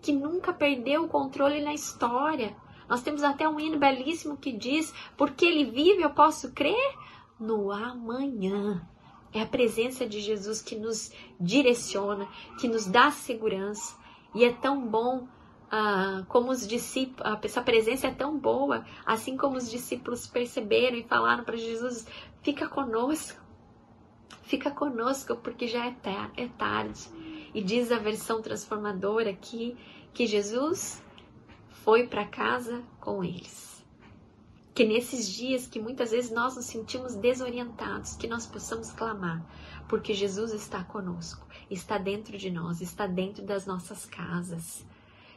que 0.00 0.10
nunca 0.10 0.52
perdeu 0.52 1.04
o 1.04 1.08
controle 1.08 1.60
na 1.60 1.72
história. 1.72 2.56
Nós 2.88 3.04
temos 3.04 3.22
até 3.22 3.48
um 3.48 3.60
hino 3.60 3.78
belíssimo 3.78 4.36
que 4.36 4.50
diz: 4.50 4.92
Porque 5.16 5.46
Ele 5.46 5.70
vive, 5.70 6.02
eu 6.02 6.10
posso 6.10 6.50
crer 6.50 6.98
no 7.38 7.70
amanhã. 7.70 8.84
É 9.32 9.40
a 9.42 9.46
presença 9.46 10.04
de 10.04 10.18
Jesus 10.18 10.60
que 10.60 10.74
nos 10.74 11.12
direciona, 11.38 12.26
que 12.58 12.66
nos 12.66 12.84
dá 12.86 13.12
segurança. 13.12 13.96
E 14.34 14.44
é 14.44 14.52
tão 14.52 14.84
bom 14.88 15.28
ah, 15.70 16.24
como 16.28 16.50
os 16.50 16.66
discípulos, 16.66 17.38
essa 17.44 17.62
presença 17.62 18.08
é 18.08 18.10
tão 18.10 18.36
boa, 18.36 18.84
assim 19.06 19.36
como 19.36 19.56
os 19.56 19.70
discípulos 19.70 20.26
perceberam 20.26 20.96
e 20.98 21.04
falaram 21.04 21.44
para 21.44 21.56
Jesus: 21.56 22.06
fica 22.42 22.68
conosco, 22.68 23.41
fica 24.42 24.70
conosco, 24.70 25.36
porque 25.36 25.66
já 25.66 25.86
é, 25.86 25.94
é 26.36 26.48
tarde. 26.48 27.08
E 27.54 27.62
diz 27.62 27.92
a 27.92 27.98
versão 27.98 28.40
transformadora 28.40 29.30
aqui 29.30 29.76
que 30.12 30.26
Jesus 30.26 31.02
foi 31.84 32.06
para 32.06 32.24
casa 32.26 32.82
com 33.00 33.24
eles. 33.24 33.84
Que 34.74 34.84
nesses 34.84 35.28
dias 35.28 35.66
que 35.66 35.80
muitas 35.80 36.10
vezes 36.12 36.30
nós 36.30 36.56
nos 36.56 36.64
sentimos 36.64 37.14
desorientados, 37.14 38.16
que 38.16 38.26
nós 38.26 38.46
possamos 38.46 38.90
clamar, 38.90 39.44
porque 39.88 40.14
Jesus 40.14 40.52
está 40.52 40.82
conosco, 40.82 41.46
está 41.70 41.98
dentro 41.98 42.38
de 42.38 42.50
nós, 42.50 42.80
está 42.80 43.06
dentro 43.06 43.44
das 43.44 43.66
nossas 43.66 44.06
casas. 44.06 44.86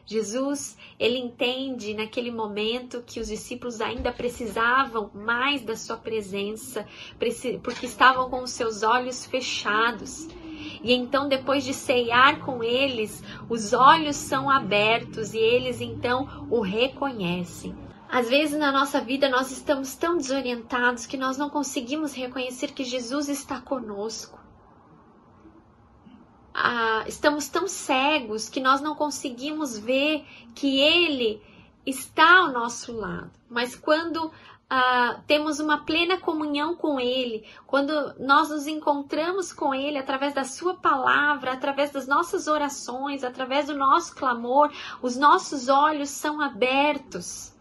Jesus, 0.08 0.78
ele 1.00 1.18
entende 1.18 1.96
naquele 1.96 2.30
momento 2.30 3.04
que 3.06 3.20
os 3.20 3.28
discípulos 3.28 3.82
ainda 3.82 4.12
precisavam 4.12 5.10
mais 5.16 5.64
da 5.64 5.76
sua 5.76 5.98
presença, 5.98 6.86
porque 7.64 7.88
estavam 7.88 8.30
com 8.30 8.44
os 8.44 8.52
seus 8.52 8.84
olhos 8.84 9.26
fechados. 9.26 10.28
E 10.84 10.94
então, 10.94 11.28
depois 11.28 11.64
de 11.64 11.74
ceiar 11.74 12.46
com 12.46 12.64
eles, 12.64 13.24
os 13.50 13.74
olhos 13.74 14.16
são 14.16 14.48
abertos 14.48 15.34
e 15.34 15.40
eles 15.40 15.82
então 15.82 16.48
o 16.52 16.62
reconhecem. 16.62 17.76
Às 18.08 18.30
vezes 18.30 18.58
na 18.60 18.72
nossa 18.72 19.02
vida 19.02 19.28
nós 19.28 19.52
estamos 19.52 19.96
tão 19.96 20.16
desorientados 20.18 21.08
que 21.08 21.18
nós 21.18 21.38
não 21.38 21.50
conseguimos 21.50 22.14
reconhecer 22.14 22.72
que 22.72 22.84
Jesus 22.84 23.28
está 23.28 23.60
conosco 23.60 24.45
ah, 26.58 27.04
estamos 27.06 27.50
tão 27.50 27.68
cegos 27.68 28.48
que 28.48 28.62
nós 28.62 28.80
não 28.80 28.96
conseguimos 28.96 29.78
ver 29.78 30.26
que 30.56 30.80
Ele 30.80 31.42
está 31.86 32.40
ao 32.40 32.54
nosso 32.54 32.94
lado. 32.94 33.30
Mas 33.50 33.76
quando 33.76 34.32
ah, 34.70 35.20
temos 35.28 35.60
uma 35.60 35.80
plena 35.86 36.18
comunhão 36.18 36.74
com 36.74 36.98
Ele, 36.98 37.46
quando 37.68 38.16
nós 38.20 38.50
nos 38.50 38.68
encontramos 38.68 39.52
com 39.52 39.76
Ele 39.76 39.98
através 39.98 40.34
da 40.34 40.46
Sua 40.46 40.76
palavra, 40.76 41.52
através 41.52 41.92
das 41.92 42.08
nossas 42.08 42.48
orações, 42.48 43.26
através 43.26 43.68
do 43.68 43.76
nosso 43.76 44.16
clamor, 44.16 44.72
os 45.02 45.18
nossos 45.18 45.68
olhos 45.68 46.10
são 46.10 46.40
abertos. 46.40 47.54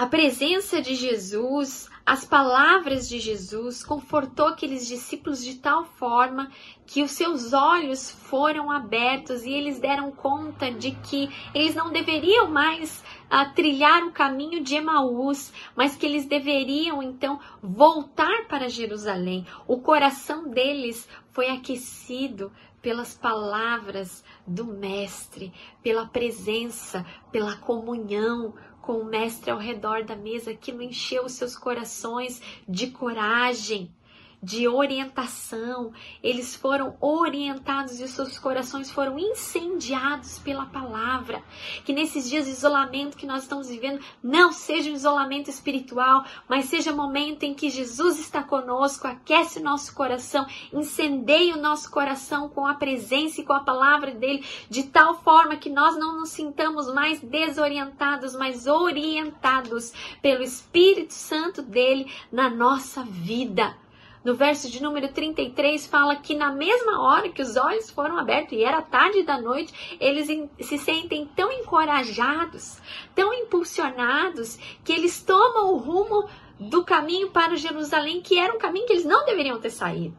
A 0.00 0.06
presença 0.06 0.80
de 0.80 0.94
Jesus, 0.94 1.86
as 2.06 2.24
palavras 2.24 3.06
de 3.06 3.20
Jesus 3.20 3.84
confortou 3.84 4.46
aqueles 4.46 4.86
discípulos 4.86 5.44
de 5.44 5.56
tal 5.56 5.84
forma 5.84 6.50
que 6.86 7.02
os 7.02 7.10
seus 7.10 7.52
olhos 7.52 8.10
foram 8.10 8.70
abertos 8.70 9.44
e 9.44 9.50
eles 9.52 9.78
deram 9.78 10.10
conta 10.10 10.72
de 10.72 10.92
que 10.92 11.28
eles 11.54 11.74
não 11.74 11.92
deveriam 11.92 12.50
mais 12.50 13.04
uh, 13.30 13.54
trilhar 13.54 14.02
o 14.04 14.12
caminho 14.12 14.62
de 14.62 14.74
Emaús, 14.74 15.52
mas 15.76 15.96
que 15.96 16.04
eles 16.04 16.26
deveriam 16.26 17.02
então 17.02 17.38
voltar 17.62 18.46
para 18.48 18.68
Jerusalém. 18.68 19.46
O 19.66 19.80
coração 19.80 20.48
deles 20.50 21.08
foi 21.30 21.48
aquecido 21.50 22.52
pelas 22.82 23.14
palavras 23.14 24.24
do 24.46 24.64
Mestre, 24.64 25.52
pela 25.82 26.06
presença, 26.06 27.06
pela 27.30 27.56
comunhão 27.56 28.54
com 28.80 28.94
o 28.94 29.04
Mestre 29.04 29.50
ao 29.50 29.58
redor 29.58 30.04
da 30.04 30.16
mesa. 30.16 30.50
Aquilo 30.50 30.82
encheu 30.82 31.24
os 31.24 31.32
seus 31.32 31.56
corações 31.56 32.40
de 32.66 32.88
coragem 32.88 33.92
de 34.42 34.66
orientação, 34.66 35.92
eles 36.22 36.54
foram 36.54 36.96
orientados 37.00 38.00
e 38.00 38.08
seus 38.08 38.38
corações 38.38 38.90
foram 38.90 39.18
incendiados 39.18 40.38
pela 40.38 40.66
palavra. 40.66 41.42
Que 41.84 41.92
nesses 41.92 42.28
dias 42.28 42.46
de 42.46 42.52
isolamento 42.52 43.16
que 43.16 43.26
nós 43.26 43.42
estamos 43.42 43.68
vivendo, 43.68 44.00
não 44.22 44.52
seja 44.52 44.90
um 44.90 44.94
isolamento 44.94 45.50
espiritual, 45.50 46.24
mas 46.48 46.66
seja 46.66 46.92
um 46.92 46.96
momento 46.96 47.42
em 47.42 47.54
que 47.54 47.68
Jesus 47.68 48.18
está 48.18 48.42
conosco, 48.42 49.06
aquece 49.06 49.58
o 49.58 49.62
nosso 49.62 49.94
coração, 49.94 50.46
incendeia 50.72 51.54
o 51.54 51.60
nosso 51.60 51.90
coração 51.90 52.48
com 52.48 52.66
a 52.66 52.74
presença 52.74 53.40
e 53.40 53.44
com 53.44 53.52
a 53.52 53.64
palavra 53.64 54.12
dele, 54.12 54.44
de 54.70 54.84
tal 54.84 55.20
forma 55.22 55.56
que 55.56 55.68
nós 55.68 55.98
não 55.98 56.18
nos 56.18 56.30
sintamos 56.30 56.92
mais 56.92 57.20
desorientados, 57.20 58.34
mas 58.34 58.66
orientados 58.66 59.92
pelo 60.22 60.42
Espírito 60.42 61.12
Santo 61.12 61.60
dele 61.60 62.10
na 62.32 62.48
nossa 62.48 63.02
vida. 63.02 63.76
No 64.22 64.34
verso 64.34 64.70
de 64.70 64.82
número 64.82 65.10
33 65.10 65.86
fala 65.86 66.14
que 66.14 66.34
na 66.34 66.52
mesma 66.52 67.00
hora 67.00 67.30
que 67.30 67.40
os 67.40 67.56
olhos 67.56 67.90
foram 67.90 68.18
abertos 68.18 68.52
e 68.52 68.62
era 68.62 68.82
tarde 68.82 69.22
da 69.22 69.40
noite, 69.40 69.96
eles 69.98 70.26
se 70.60 70.76
sentem 70.76 71.24
tão 71.34 71.50
encorajados, 71.50 72.78
tão 73.14 73.32
impulsionados, 73.32 74.58
que 74.84 74.92
eles 74.92 75.22
tomam 75.22 75.72
o 75.72 75.78
rumo 75.78 76.28
do 76.58 76.84
caminho 76.84 77.30
para 77.30 77.56
Jerusalém, 77.56 78.20
que 78.20 78.38
era 78.38 78.54
um 78.54 78.58
caminho 78.58 78.86
que 78.86 78.92
eles 78.92 79.06
não 79.06 79.24
deveriam 79.24 79.58
ter 79.58 79.70
saído. 79.70 80.18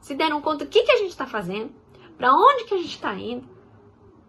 Se 0.00 0.16
deram 0.16 0.40
conta 0.40 0.64
do 0.64 0.70
que, 0.70 0.82
que 0.82 0.92
a 0.92 0.96
gente 0.96 1.10
está 1.10 1.26
fazendo, 1.26 1.72
para 2.18 2.34
onde 2.34 2.64
que 2.64 2.74
a 2.74 2.78
gente 2.78 2.96
está 2.96 3.14
indo. 3.14 3.48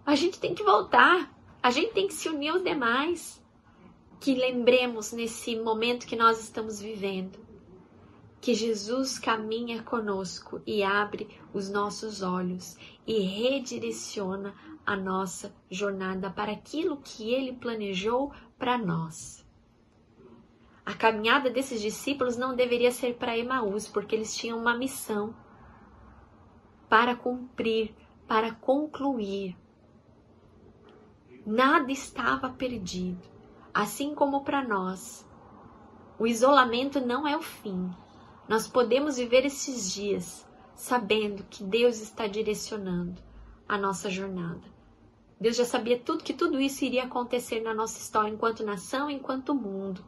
A 0.06 0.14
gente 0.14 0.40
tem 0.40 0.54
que 0.54 0.64
voltar, 0.64 1.36
a 1.62 1.72
gente 1.72 1.92
tem 1.92 2.08
que 2.08 2.14
se 2.14 2.30
unir 2.30 2.50
aos 2.50 2.64
demais. 2.64 3.44
Que 4.20 4.36
lembremos 4.36 5.12
nesse 5.12 5.56
momento 5.56 6.06
que 6.06 6.16
nós 6.16 6.40
estamos 6.40 6.80
vivendo 6.80 7.47
que 8.48 8.54
Jesus 8.54 9.20
caminha 9.20 9.84
conosco 9.84 10.62
e 10.66 10.82
abre 10.82 11.28
os 11.54 11.70
nossos 11.70 12.22
olhos 12.22 12.78
e 13.06 13.20
redireciona 13.20 14.56
a 14.86 14.96
nossa 14.96 15.54
jornada 15.70 16.30
para 16.30 16.54
aquilo 16.54 16.96
que 16.96 17.34
ele 17.34 17.52
planejou 17.52 18.32
para 18.58 18.78
nós. 18.78 19.46
A 20.86 20.94
caminhada 20.94 21.50
desses 21.50 21.82
discípulos 21.82 22.38
não 22.38 22.56
deveria 22.56 22.90
ser 22.90 23.18
para 23.18 23.38
Emaús, 23.38 23.86
porque 23.86 24.16
eles 24.16 24.34
tinham 24.34 24.58
uma 24.58 24.78
missão 24.78 25.36
para 26.88 27.18
cumprir, 27.18 27.94
para 28.30 28.54
concluir. 28.54 29.58
Nada 31.46 31.92
estava 31.92 32.48
perdido, 32.50 33.28
assim 33.74 34.16
como 34.16 34.46
para 34.46 34.66
nós. 34.66 35.28
O 36.18 36.26
isolamento 36.26 37.02
não 37.02 37.28
é 37.28 37.36
o 37.36 37.42
fim, 37.42 37.94
nós 38.48 38.68
podemos 38.68 39.18
viver 39.18 39.46
esses 39.46 39.92
dias 39.92 40.48
sabendo 40.76 41.44
que 41.50 41.64
Deus 41.64 42.00
está 42.00 42.28
direcionando 42.28 43.22
a 43.68 43.78
nossa 43.78 44.10
jornada. 44.10 44.62
Deus 45.40 45.56
já 45.56 45.66
sabia 45.66 46.00
tudo 46.00 46.24
que 46.24 46.34
tudo 46.34 46.60
isso 46.60 46.86
iria 46.86 47.04
acontecer 47.04 47.62
na 47.62 47.74
nossa 47.74 48.00
história 48.00 48.30
enquanto 48.30 48.64
nação, 48.64 49.10
enquanto 49.10 49.54
mundo. 49.54 50.04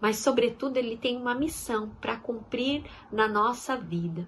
Mas 0.00 0.18
sobretudo 0.18 0.76
ele 0.76 0.96
tem 0.96 1.16
uma 1.16 1.34
missão 1.34 1.90
para 2.00 2.16
cumprir 2.16 2.84
na 3.12 3.28
nossa 3.28 3.76
vida. 3.76 4.26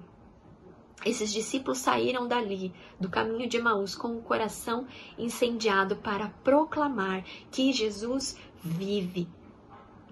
Esses 1.05 1.33
discípulos 1.33 1.79
saíram 1.79 2.27
dali, 2.27 2.72
do 2.99 3.11
caminho 3.11 3.49
de 3.49 3.59
Emaús, 3.59 3.94
com 3.94 4.16
o 4.16 4.22
coração 4.22 4.87
incendiado 5.18 5.96
para 5.96 6.31
proclamar 6.42 7.22
que 7.51 7.72
Jesus 7.72 8.38
vive. 8.62 9.29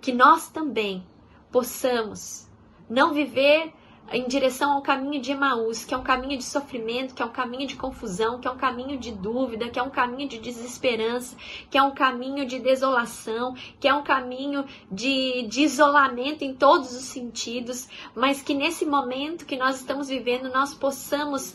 Que 0.01 0.13
nós 0.13 0.51
também 0.51 1.07
possamos 1.51 2.51
não 2.88 3.12
viver 3.12 3.73
em 4.12 4.27
direção 4.29 4.73
ao 4.73 4.83
caminho 4.83 5.20
de 5.20 5.33
Emaús, 5.33 5.85
que 5.85 5.94
é 5.94 5.97
um 5.97 6.03
caminho 6.03 6.37
de 6.37 6.44
sofrimento, 6.44 7.14
que 7.14 7.23
é 7.23 7.25
um 7.25 7.31
caminho 7.31 7.66
de 7.66 7.77
confusão, 7.77 8.38
que 8.38 8.47
é 8.47 8.51
um 8.51 8.57
caminho 8.57 8.99
de 8.99 9.11
dúvida, 9.11 9.70
que 9.70 9.79
é 9.79 9.83
um 9.83 9.90
caminho 9.90 10.29
de 10.29 10.38
desesperança, 10.38 11.37
que 11.70 11.79
é 11.79 11.83
um 11.83 11.92
caminho 11.92 12.44
de 12.44 12.59
desolação, 12.59 13.55
que 13.81 13.88
é 13.88 13.94
um 13.94 14.03
caminho 14.03 14.64
de, 14.90 15.47
de 15.49 15.62
isolamento 15.62 16.44
em 16.44 16.55
todos 16.55 16.94
os 16.94 17.05
sentidos, 17.05 17.88
mas 18.14 18.42
que 18.42 18.55
nesse 18.55 18.85
momento 18.85 19.47
que 19.47 19.57
nós 19.57 19.77
estamos 19.77 20.09
vivendo 20.09 20.51
nós 20.51 20.75
possamos 20.75 21.55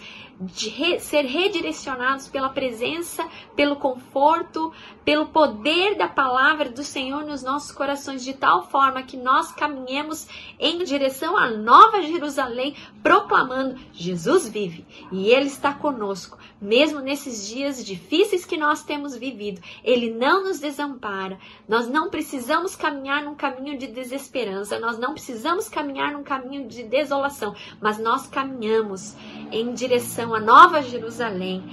re, 0.68 1.00
ser 1.00 1.26
redirecionados 1.26 2.28
pela 2.28 2.50
presença, 2.50 3.28
pelo 3.56 3.76
conforto, 3.76 4.72
pelo 5.04 5.28
poder 5.28 5.98
da 5.98 6.08
palavra 6.08 6.70
do 6.70 6.84
Senhor 6.84 7.26
nos 7.26 7.44
nossos 7.44 7.72
corações, 7.72 8.24
de 8.24 8.34
tal 8.34 8.70
forma 8.70 9.04
que 9.04 9.18
nós 9.18 9.52
caminhemos 9.52 10.28
em 10.60 10.84
direção 10.84 11.36
à 11.36 11.50
Nova 11.50 12.02
Jerusalém, 12.02 12.76
proclamando: 13.04 13.80
Jesus 13.92 14.48
vive 14.48 14.86
e 15.12 15.30
Ele 15.30 15.48
está 15.48 15.74
conosco, 15.74 16.38
mesmo 16.62 17.00
nesses 17.02 17.48
dias 17.48 17.84
difíceis 17.84 18.46
que 18.46 18.56
nós 18.58 18.84
temos 18.84 19.16
vivido. 19.16 19.62
Ele 19.84 20.12
não 20.12 20.44
nos 20.44 20.60
desampara. 20.60 21.38
Nós 21.68 21.88
não 21.88 22.10
precisamos 22.10 22.76
caminhar 22.76 23.24
num 23.24 23.36
caminho 23.36 23.78
de 23.78 23.88
desesperança, 23.88 24.80
nós 24.80 24.98
não 24.98 25.14
precisamos 25.14 25.68
caminhar 25.68 26.14
num 26.14 26.24
caminho 26.24 26.68
de 26.68 26.84
desolação, 26.84 27.56
mas 27.82 27.98
nós 27.98 28.28
caminhamos 28.28 29.16
em 29.52 29.74
direção 29.74 30.29
à 30.34 30.40
Nova 30.40 30.82
Jerusalém, 30.82 31.64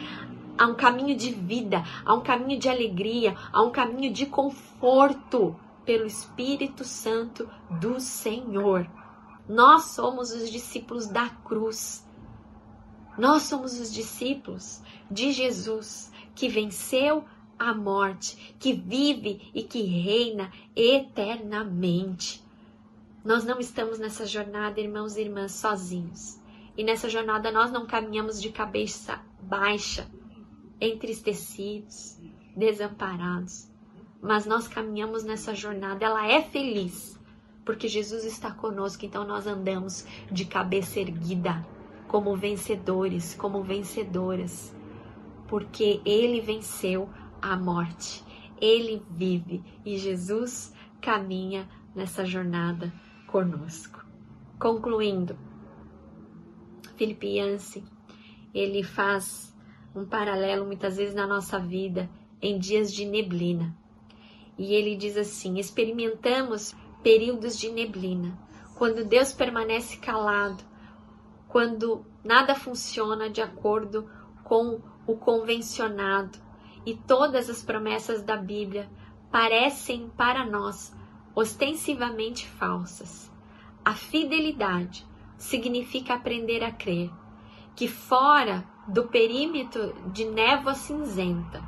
a 0.58 0.66
um 0.66 0.74
caminho 0.74 1.16
de 1.16 1.30
vida, 1.30 1.84
a 2.04 2.14
um 2.14 2.20
caminho 2.20 2.58
de 2.58 2.68
alegria, 2.68 3.36
a 3.52 3.62
um 3.62 3.70
caminho 3.70 4.12
de 4.12 4.26
conforto 4.26 5.56
pelo 5.84 6.06
Espírito 6.06 6.84
Santo 6.84 7.48
do 7.70 8.00
Senhor. 8.00 8.88
Nós 9.48 9.84
somos 9.84 10.32
os 10.32 10.50
discípulos 10.50 11.06
da 11.06 11.28
cruz. 11.28 12.04
Nós 13.16 13.42
somos 13.42 13.78
os 13.78 13.92
discípulos 13.92 14.80
de 15.10 15.32
Jesus 15.32 16.10
que 16.34 16.48
venceu 16.48 17.24
a 17.58 17.72
morte, 17.72 18.54
que 18.58 18.72
vive 18.72 19.50
e 19.54 19.62
que 19.62 19.82
reina 19.82 20.50
eternamente. 20.74 22.44
Nós 23.24 23.44
não 23.44 23.58
estamos 23.58 23.98
nessa 23.98 24.26
jornada, 24.26 24.80
irmãos 24.80 25.16
e 25.16 25.22
irmãs, 25.22 25.52
sozinhos. 25.52 26.38
E 26.76 26.84
nessa 26.84 27.08
jornada 27.08 27.50
nós 27.50 27.72
não 27.72 27.86
caminhamos 27.86 28.40
de 28.40 28.50
cabeça 28.50 29.20
baixa, 29.40 30.06
entristecidos, 30.80 32.20
desamparados. 32.54 33.70
Mas 34.20 34.44
nós 34.46 34.68
caminhamos 34.68 35.24
nessa 35.24 35.54
jornada, 35.54 36.04
ela 36.04 36.26
é 36.26 36.42
feliz, 36.42 37.18
porque 37.64 37.88
Jesus 37.88 38.24
está 38.24 38.50
conosco, 38.50 39.04
então 39.04 39.26
nós 39.26 39.46
andamos 39.46 40.06
de 40.30 40.44
cabeça 40.44 41.00
erguida, 41.00 41.66
como 42.08 42.36
vencedores, 42.36 43.34
como 43.34 43.62
vencedoras, 43.62 44.74
porque 45.48 46.00
Ele 46.04 46.40
venceu 46.40 47.08
a 47.40 47.56
morte, 47.56 48.24
Ele 48.60 49.02
vive 49.10 49.62
e 49.84 49.96
Jesus 49.98 50.72
caminha 51.00 51.68
nessa 51.94 52.24
jornada 52.24 52.92
conosco. 53.26 54.04
Concluindo, 54.58 55.36
Felipe 56.96 57.38
Yancey, 57.38 57.84
ele 58.54 58.82
faz 58.82 59.54
um 59.94 60.04
paralelo 60.04 60.66
muitas 60.66 60.96
vezes 60.96 61.14
na 61.14 61.26
nossa 61.26 61.58
vida 61.58 62.08
em 62.40 62.58
dias 62.58 62.92
de 62.92 63.04
neblina. 63.04 63.76
E 64.58 64.74
ele 64.74 64.96
diz 64.96 65.16
assim: 65.16 65.58
experimentamos 65.58 66.74
períodos 67.02 67.58
de 67.58 67.70
neblina, 67.70 68.38
quando 68.76 69.04
Deus 69.04 69.32
permanece 69.32 69.98
calado, 69.98 70.62
quando 71.48 72.04
nada 72.24 72.54
funciona 72.54 73.30
de 73.30 73.40
acordo 73.40 74.10
com 74.42 74.80
o 75.06 75.16
convencionado 75.16 76.38
e 76.84 76.94
todas 76.94 77.48
as 77.48 77.62
promessas 77.62 78.22
da 78.22 78.36
Bíblia 78.36 78.88
parecem 79.30 80.08
para 80.16 80.44
nós 80.44 80.94
ostensivamente 81.34 82.46
falsas. 82.46 83.30
A 83.84 83.94
fidelidade 83.94 85.06
significa 85.36 86.14
aprender 86.14 86.62
a 86.64 86.72
crer 86.72 87.10
que 87.74 87.86
fora 87.86 88.64
do 88.88 89.04
perímetro 89.08 89.92
de 90.12 90.24
névoa 90.24 90.74
cinzenta, 90.74 91.62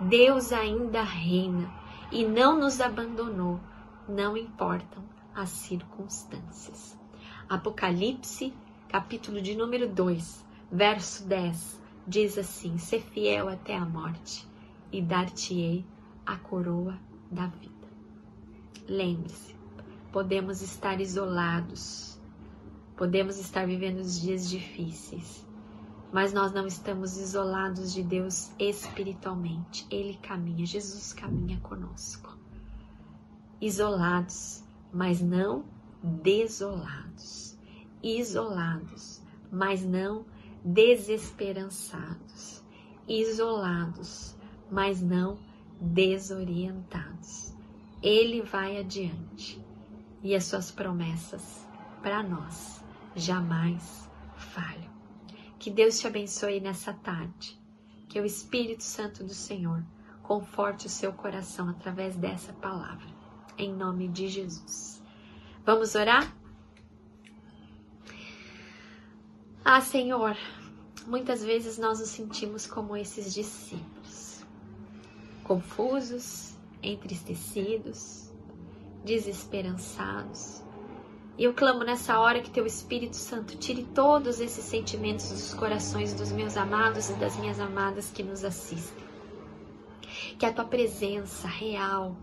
Deus 0.00 0.52
ainda 0.52 1.02
reina 1.02 1.72
e 2.10 2.24
não 2.24 2.58
nos 2.58 2.80
abandonou, 2.80 3.60
não 4.08 4.36
importam 4.36 5.04
as 5.34 5.50
circunstâncias. 5.50 6.98
Apocalipse, 7.48 8.52
capítulo 8.88 9.40
de 9.40 9.54
número 9.54 9.88
2, 9.88 10.44
verso 10.70 11.26
10, 11.26 11.80
diz 12.06 12.38
assim: 12.38 12.78
Ser 12.78 13.02
fiel 13.02 13.48
até 13.48 13.76
a 13.76 13.84
morte, 13.84 14.46
e 14.90 15.00
dar-te-ei 15.00 15.84
a 16.26 16.36
coroa 16.36 16.98
da 17.30 17.46
vida. 17.46 17.74
Lembre-se, 18.88 19.54
podemos 20.12 20.62
estar 20.62 21.00
isolados, 21.00 22.13
Podemos 22.96 23.38
estar 23.38 23.66
vivendo 23.66 23.98
os 23.98 24.20
dias 24.20 24.48
difíceis, 24.48 25.44
mas 26.12 26.32
nós 26.32 26.52
não 26.52 26.64
estamos 26.64 27.18
isolados 27.18 27.92
de 27.92 28.04
Deus 28.04 28.52
espiritualmente. 28.56 29.84
Ele 29.90 30.16
caminha, 30.22 30.64
Jesus 30.64 31.12
caminha 31.12 31.58
conosco. 31.58 32.38
Isolados, 33.60 34.62
mas 34.92 35.20
não 35.20 35.64
desolados. 36.02 37.58
isolados, 38.00 39.22
mas 39.50 39.82
não 39.82 40.26
desesperançados, 40.62 42.62
isolados, 43.08 44.36
mas 44.70 45.00
não 45.00 45.38
desorientados. 45.80 47.54
Ele 48.02 48.42
vai 48.42 48.78
adiante 48.78 49.64
e 50.22 50.34
as 50.34 50.44
suas 50.44 50.70
promessas 50.70 51.66
para 52.02 52.22
nós 52.22 52.83
jamais 53.14 54.08
falham. 54.36 54.92
Que 55.58 55.70
Deus 55.70 55.98
te 55.98 56.06
abençoe 56.06 56.60
nessa 56.60 56.92
tarde. 56.92 57.58
Que 58.08 58.20
o 58.20 58.24
Espírito 58.24 58.82
Santo 58.82 59.24
do 59.24 59.34
Senhor 59.34 59.82
conforte 60.22 60.86
o 60.86 60.90
seu 60.90 61.12
coração 61.12 61.68
através 61.68 62.16
dessa 62.16 62.52
palavra. 62.52 63.06
Em 63.56 63.72
nome 63.72 64.08
de 64.08 64.28
Jesus. 64.28 65.02
Vamos 65.64 65.94
orar? 65.94 66.34
Ah, 69.64 69.80
Senhor, 69.80 70.36
muitas 71.06 71.42
vezes 71.42 71.78
nós 71.78 72.00
nos 72.00 72.10
sentimos 72.10 72.66
como 72.66 72.96
esses 72.96 73.32
discípulos, 73.32 74.44
confusos, 75.42 76.54
entristecidos, 76.82 78.30
desesperançados. 79.04 80.63
E 81.36 81.44
eu 81.44 81.52
clamo 81.52 81.82
nessa 81.82 82.18
hora 82.20 82.40
que 82.40 82.50
Teu 82.50 82.64
Espírito 82.64 83.16
Santo 83.16 83.56
tire 83.56 83.84
todos 83.94 84.40
esses 84.40 84.64
sentimentos 84.64 85.30
dos 85.30 85.54
corações 85.54 86.14
dos 86.14 86.30
meus 86.30 86.56
amados 86.56 87.10
e 87.10 87.14
das 87.14 87.36
minhas 87.36 87.58
amadas 87.58 88.10
que 88.10 88.22
nos 88.22 88.44
assistem. 88.44 89.04
Que 90.38 90.46
a 90.46 90.52
Tua 90.52 90.64
presença 90.64 91.48
real, 91.48 92.16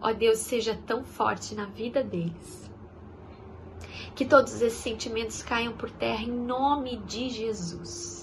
ó 0.00 0.12
Deus, 0.12 0.38
seja 0.38 0.76
tão 0.86 1.04
forte 1.04 1.54
na 1.54 1.66
vida 1.66 2.02
deles 2.02 2.70
que 4.20 4.24
todos 4.26 4.60
esses 4.60 4.80
sentimentos 4.80 5.42
caiam 5.42 5.72
por 5.72 5.90
terra 5.90 6.22
em 6.22 6.30
nome 6.30 6.96
de 7.06 7.30
Jesus. 7.30 8.19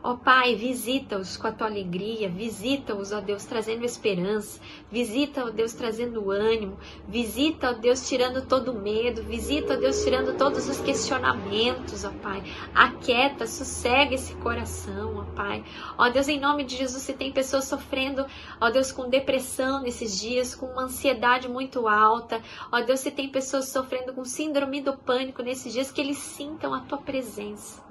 Ó 0.00 0.14
Pai, 0.14 0.54
visita-os 0.54 1.36
com 1.36 1.48
a 1.48 1.52
tua 1.52 1.66
alegria, 1.66 2.28
visita-os, 2.28 3.10
ó 3.10 3.20
Deus, 3.20 3.44
trazendo 3.44 3.84
esperança, 3.84 4.60
visita, 4.90 5.44
ó 5.44 5.50
Deus, 5.50 5.72
trazendo 5.72 6.30
ânimo, 6.30 6.78
visita, 7.08 7.70
ó 7.70 7.72
Deus, 7.72 8.08
tirando 8.08 8.46
todo 8.46 8.70
o 8.70 8.80
medo, 8.80 9.24
visita, 9.24 9.74
ó 9.74 9.76
Deus, 9.76 10.04
tirando 10.04 10.36
todos 10.38 10.68
os 10.68 10.80
questionamentos, 10.80 12.04
ó 12.04 12.10
Pai. 12.22 12.44
Aquieta, 12.72 13.44
sossega 13.46 14.14
esse 14.14 14.34
coração, 14.36 15.16
ó 15.16 15.24
Pai. 15.34 15.64
Ó 15.96 16.08
Deus, 16.08 16.28
em 16.28 16.38
nome 16.38 16.62
de 16.62 16.76
Jesus, 16.76 17.02
se 17.02 17.12
tem 17.12 17.32
pessoas 17.32 17.64
sofrendo, 17.64 18.24
ó 18.60 18.70
Deus, 18.70 18.92
com 18.92 19.08
depressão 19.08 19.82
nesses 19.82 20.20
dias, 20.20 20.54
com 20.54 20.66
uma 20.66 20.84
ansiedade 20.84 21.48
muito 21.48 21.88
alta, 21.88 22.40
ó 22.70 22.80
Deus, 22.80 23.00
se 23.00 23.10
tem 23.10 23.28
pessoas 23.28 23.68
sofrendo 23.68 24.12
com 24.12 24.24
síndrome 24.24 24.80
do 24.80 24.96
pânico 24.96 25.42
nesses 25.42 25.72
dias, 25.72 25.90
que 25.90 26.00
eles 26.00 26.18
sintam 26.18 26.72
a 26.72 26.80
tua 26.80 26.98
presença 26.98 27.87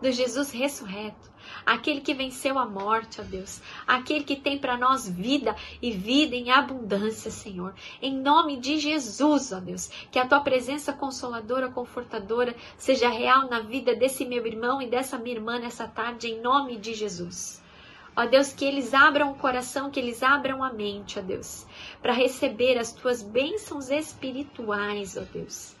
do 0.00 0.10
Jesus 0.10 0.50
ressurreto, 0.50 1.32
aquele 1.64 2.00
que 2.00 2.14
venceu 2.14 2.58
a 2.58 2.66
morte, 2.66 3.20
ó 3.20 3.24
Deus, 3.24 3.60
aquele 3.86 4.24
que 4.24 4.36
tem 4.36 4.58
para 4.58 4.76
nós 4.76 5.08
vida 5.08 5.56
e 5.80 5.90
vida 5.90 6.34
em 6.34 6.50
abundância, 6.50 7.30
Senhor. 7.30 7.74
Em 8.02 8.16
nome 8.16 8.56
de 8.56 8.78
Jesus, 8.78 9.52
ó 9.52 9.60
Deus, 9.60 9.88
que 10.10 10.18
a 10.18 10.26
tua 10.26 10.40
presença 10.40 10.92
consoladora, 10.92 11.70
confortadora 11.70 12.54
seja 12.76 13.08
real 13.08 13.48
na 13.48 13.60
vida 13.60 13.94
desse 13.94 14.24
meu 14.24 14.46
irmão 14.46 14.82
e 14.82 14.86
dessa 14.86 15.18
minha 15.18 15.36
irmã 15.36 15.58
nessa 15.58 15.86
tarde, 15.86 16.28
em 16.28 16.40
nome 16.40 16.76
de 16.76 16.94
Jesus. 16.94 17.62
Ó 18.16 18.26
Deus, 18.26 18.52
que 18.52 18.64
eles 18.64 18.94
abram 18.94 19.32
o 19.32 19.34
coração, 19.34 19.90
que 19.90 19.98
eles 19.98 20.22
abram 20.22 20.62
a 20.62 20.72
mente, 20.72 21.18
ó 21.18 21.22
Deus, 21.22 21.66
para 22.00 22.12
receber 22.12 22.78
as 22.78 22.92
tuas 22.92 23.22
bênçãos 23.22 23.90
espirituais, 23.90 25.16
ó 25.16 25.22
Deus. 25.32 25.74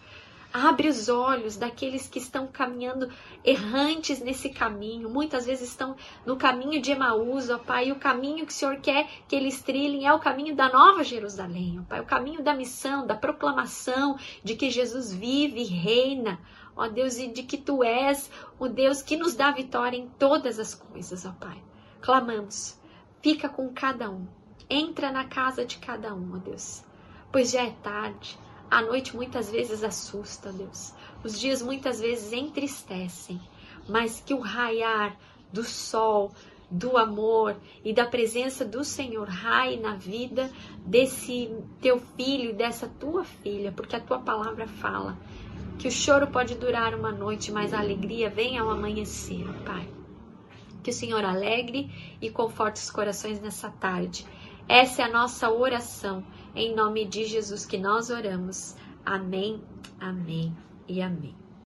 Abre 0.56 0.88
os 0.88 1.08
olhos 1.08 1.56
daqueles 1.56 2.06
que 2.06 2.20
estão 2.20 2.46
caminhando 2.46 3.10
errantes 3.42 4.20
nesse 4.20 4.48
caminho. 4.48 5.10
Muitas 5.10 5.46
vezes 5.46 5.68
estão 5.68 5.96
no 6.24 6.36
caminho 6.36 6.80
de 6.80 6.92
Emaús, 6.92 7.50
ó 7.50 7.58
Pai. 7.58 7.88
E 7.88 7.92
o 7.92 7.98
caminho 7.98 8.46
que 8.46 8.52
o 8.52 8.54
Senhor 8.54 8.76
quer 8.76 9.08
que 9.26 9.34
eles 9.34 9.60
trilhem 9.62 10.06
é 10.06 10.14
o 10.14 10.20
caminho 10.20 10.54
da 10.54 10.68
Nova 10.68 11.02
Jerusalém, 11.02 11.80
ó 11.80 11.82
Pai. 11.82 12.00
O 12.00 12.06
caminho 12.06 12.40
da 12.40 12.54
missão, 12.54 13.04
da 13.04 13.16
proclamação 13.16 14.16
de 14.44 14.54
que 14.54 14.70
Jesus 14.70 15.12
vive 15.12 15.60
e 15.60 15.64
reina, 15.64 16.38
ó 16.76 16.86
Deus, 16.86 17.18
e 17.18 17.26
de 17.26 17.42
que 17.42 17.58
Tu 17.58 17.82
és 17.82 18.30
o 18.56 18.68
Deus 18.68 19.02
que 19.02 19.16
nos 19.16 19.34
dá 19.34 19.50
vitória 19.50 19.96
em 19.96 20.06
todas 20.06 20.60
as 20.60 20.72
coisas, 20.72 21.26
ó 21.26 21.32
Pai. 21.32 21.60
Clamamos, 22.00 22.80
fica 23.20 23.48
com 23.48 23.74
cada 23.74 24.08
um. 24.08 24.24
Entra 24.70 25.10
na 25.10 25.24
casa 25.24 25.64
de 25.64 25.78
cada 25.78 26.14
um, 26.14 26.36
ó 26.36 26.38
Deus. 26.38 26.84
Pois 27.32 27.50
já 27.50 27.64
é 27.64 27.72
tarde 27.82 28.38
a 28.70 28.82
noite 28.82 29.14
muitas 29.14 29.50
vezes 29.50 29.84
assusta, 29.84 30.52
Deus. 30.52 30.92
Os 31.22 31.38
dias 31.38 31.62
muitas 31.62 32.00
vezes 32.00 32.32
entristecem, 32.32 33.40
mas 33.88 34.20
que 34.20 34.34
o 34.34 34.40
raiar 34.40 35.16
do 35.52 35.62
sol, 35.62 36.32
do 36.70 36.96
amor 36.96 37.56
e 37.84 37.92
da 37.92 38.04
presença 38.04 38.64
do 38.64 38.82
Senhor 38.82 39.28
raie 39.28 39.78
na 39.78 39.94
vida 39.94 40.50
desse 40.84 41.54
teu 41.80 42.00
filho 42.16 42.50
e 42.50 42.54
dessa 42.54 42.88
tua 42.88 43.24
filha, 43.24 43.70
porque 43.70 43.94
a 43.94 44.00
tua 44.00 44.18
palavra 44.18 44.66
fala 44.66 45.16
que 45.78 45.88
o 45.88 45.90
choro 45.90 46.26
pode 46.28 46.54
durar 46.54 46.94
uma 46.94 47.12
noite, 47.12 47.52
mas 47.52 47.72
a 47.72 47.80
alegria 47.80 48.30
vem 48.30 48.58
ao 48.58 48.70
amanhecer, 48.70 49.44
Pai. 49.64 49.88
Que 50.82 50.90
o 50.90 50.92
Senhor 50.92 51.24
alegre 51.24 51.90
e 52.20 52.30
conforte 52.30 52.76
os 52.76 52.90
corações 52.90 53.40
nessa 53.40 53.70
tarde. 53.70 54.26
Essa 54.68 55.02
é 55.02 55.04
a 55.04 55.10
nossa 55.10 55.50
oração 55.50 56.24
em 56.54 56.74
nome 56.74 57.04
de 57.04 57.24
Jesus 57.24 57.66
que 57.66 57.78
nós 57.78 58.10
oramos. 58.10 58.76
Amém, 59.04 59.62
amém 60.00 60.54
e 60.88 61.02
amém. 61.02 61.43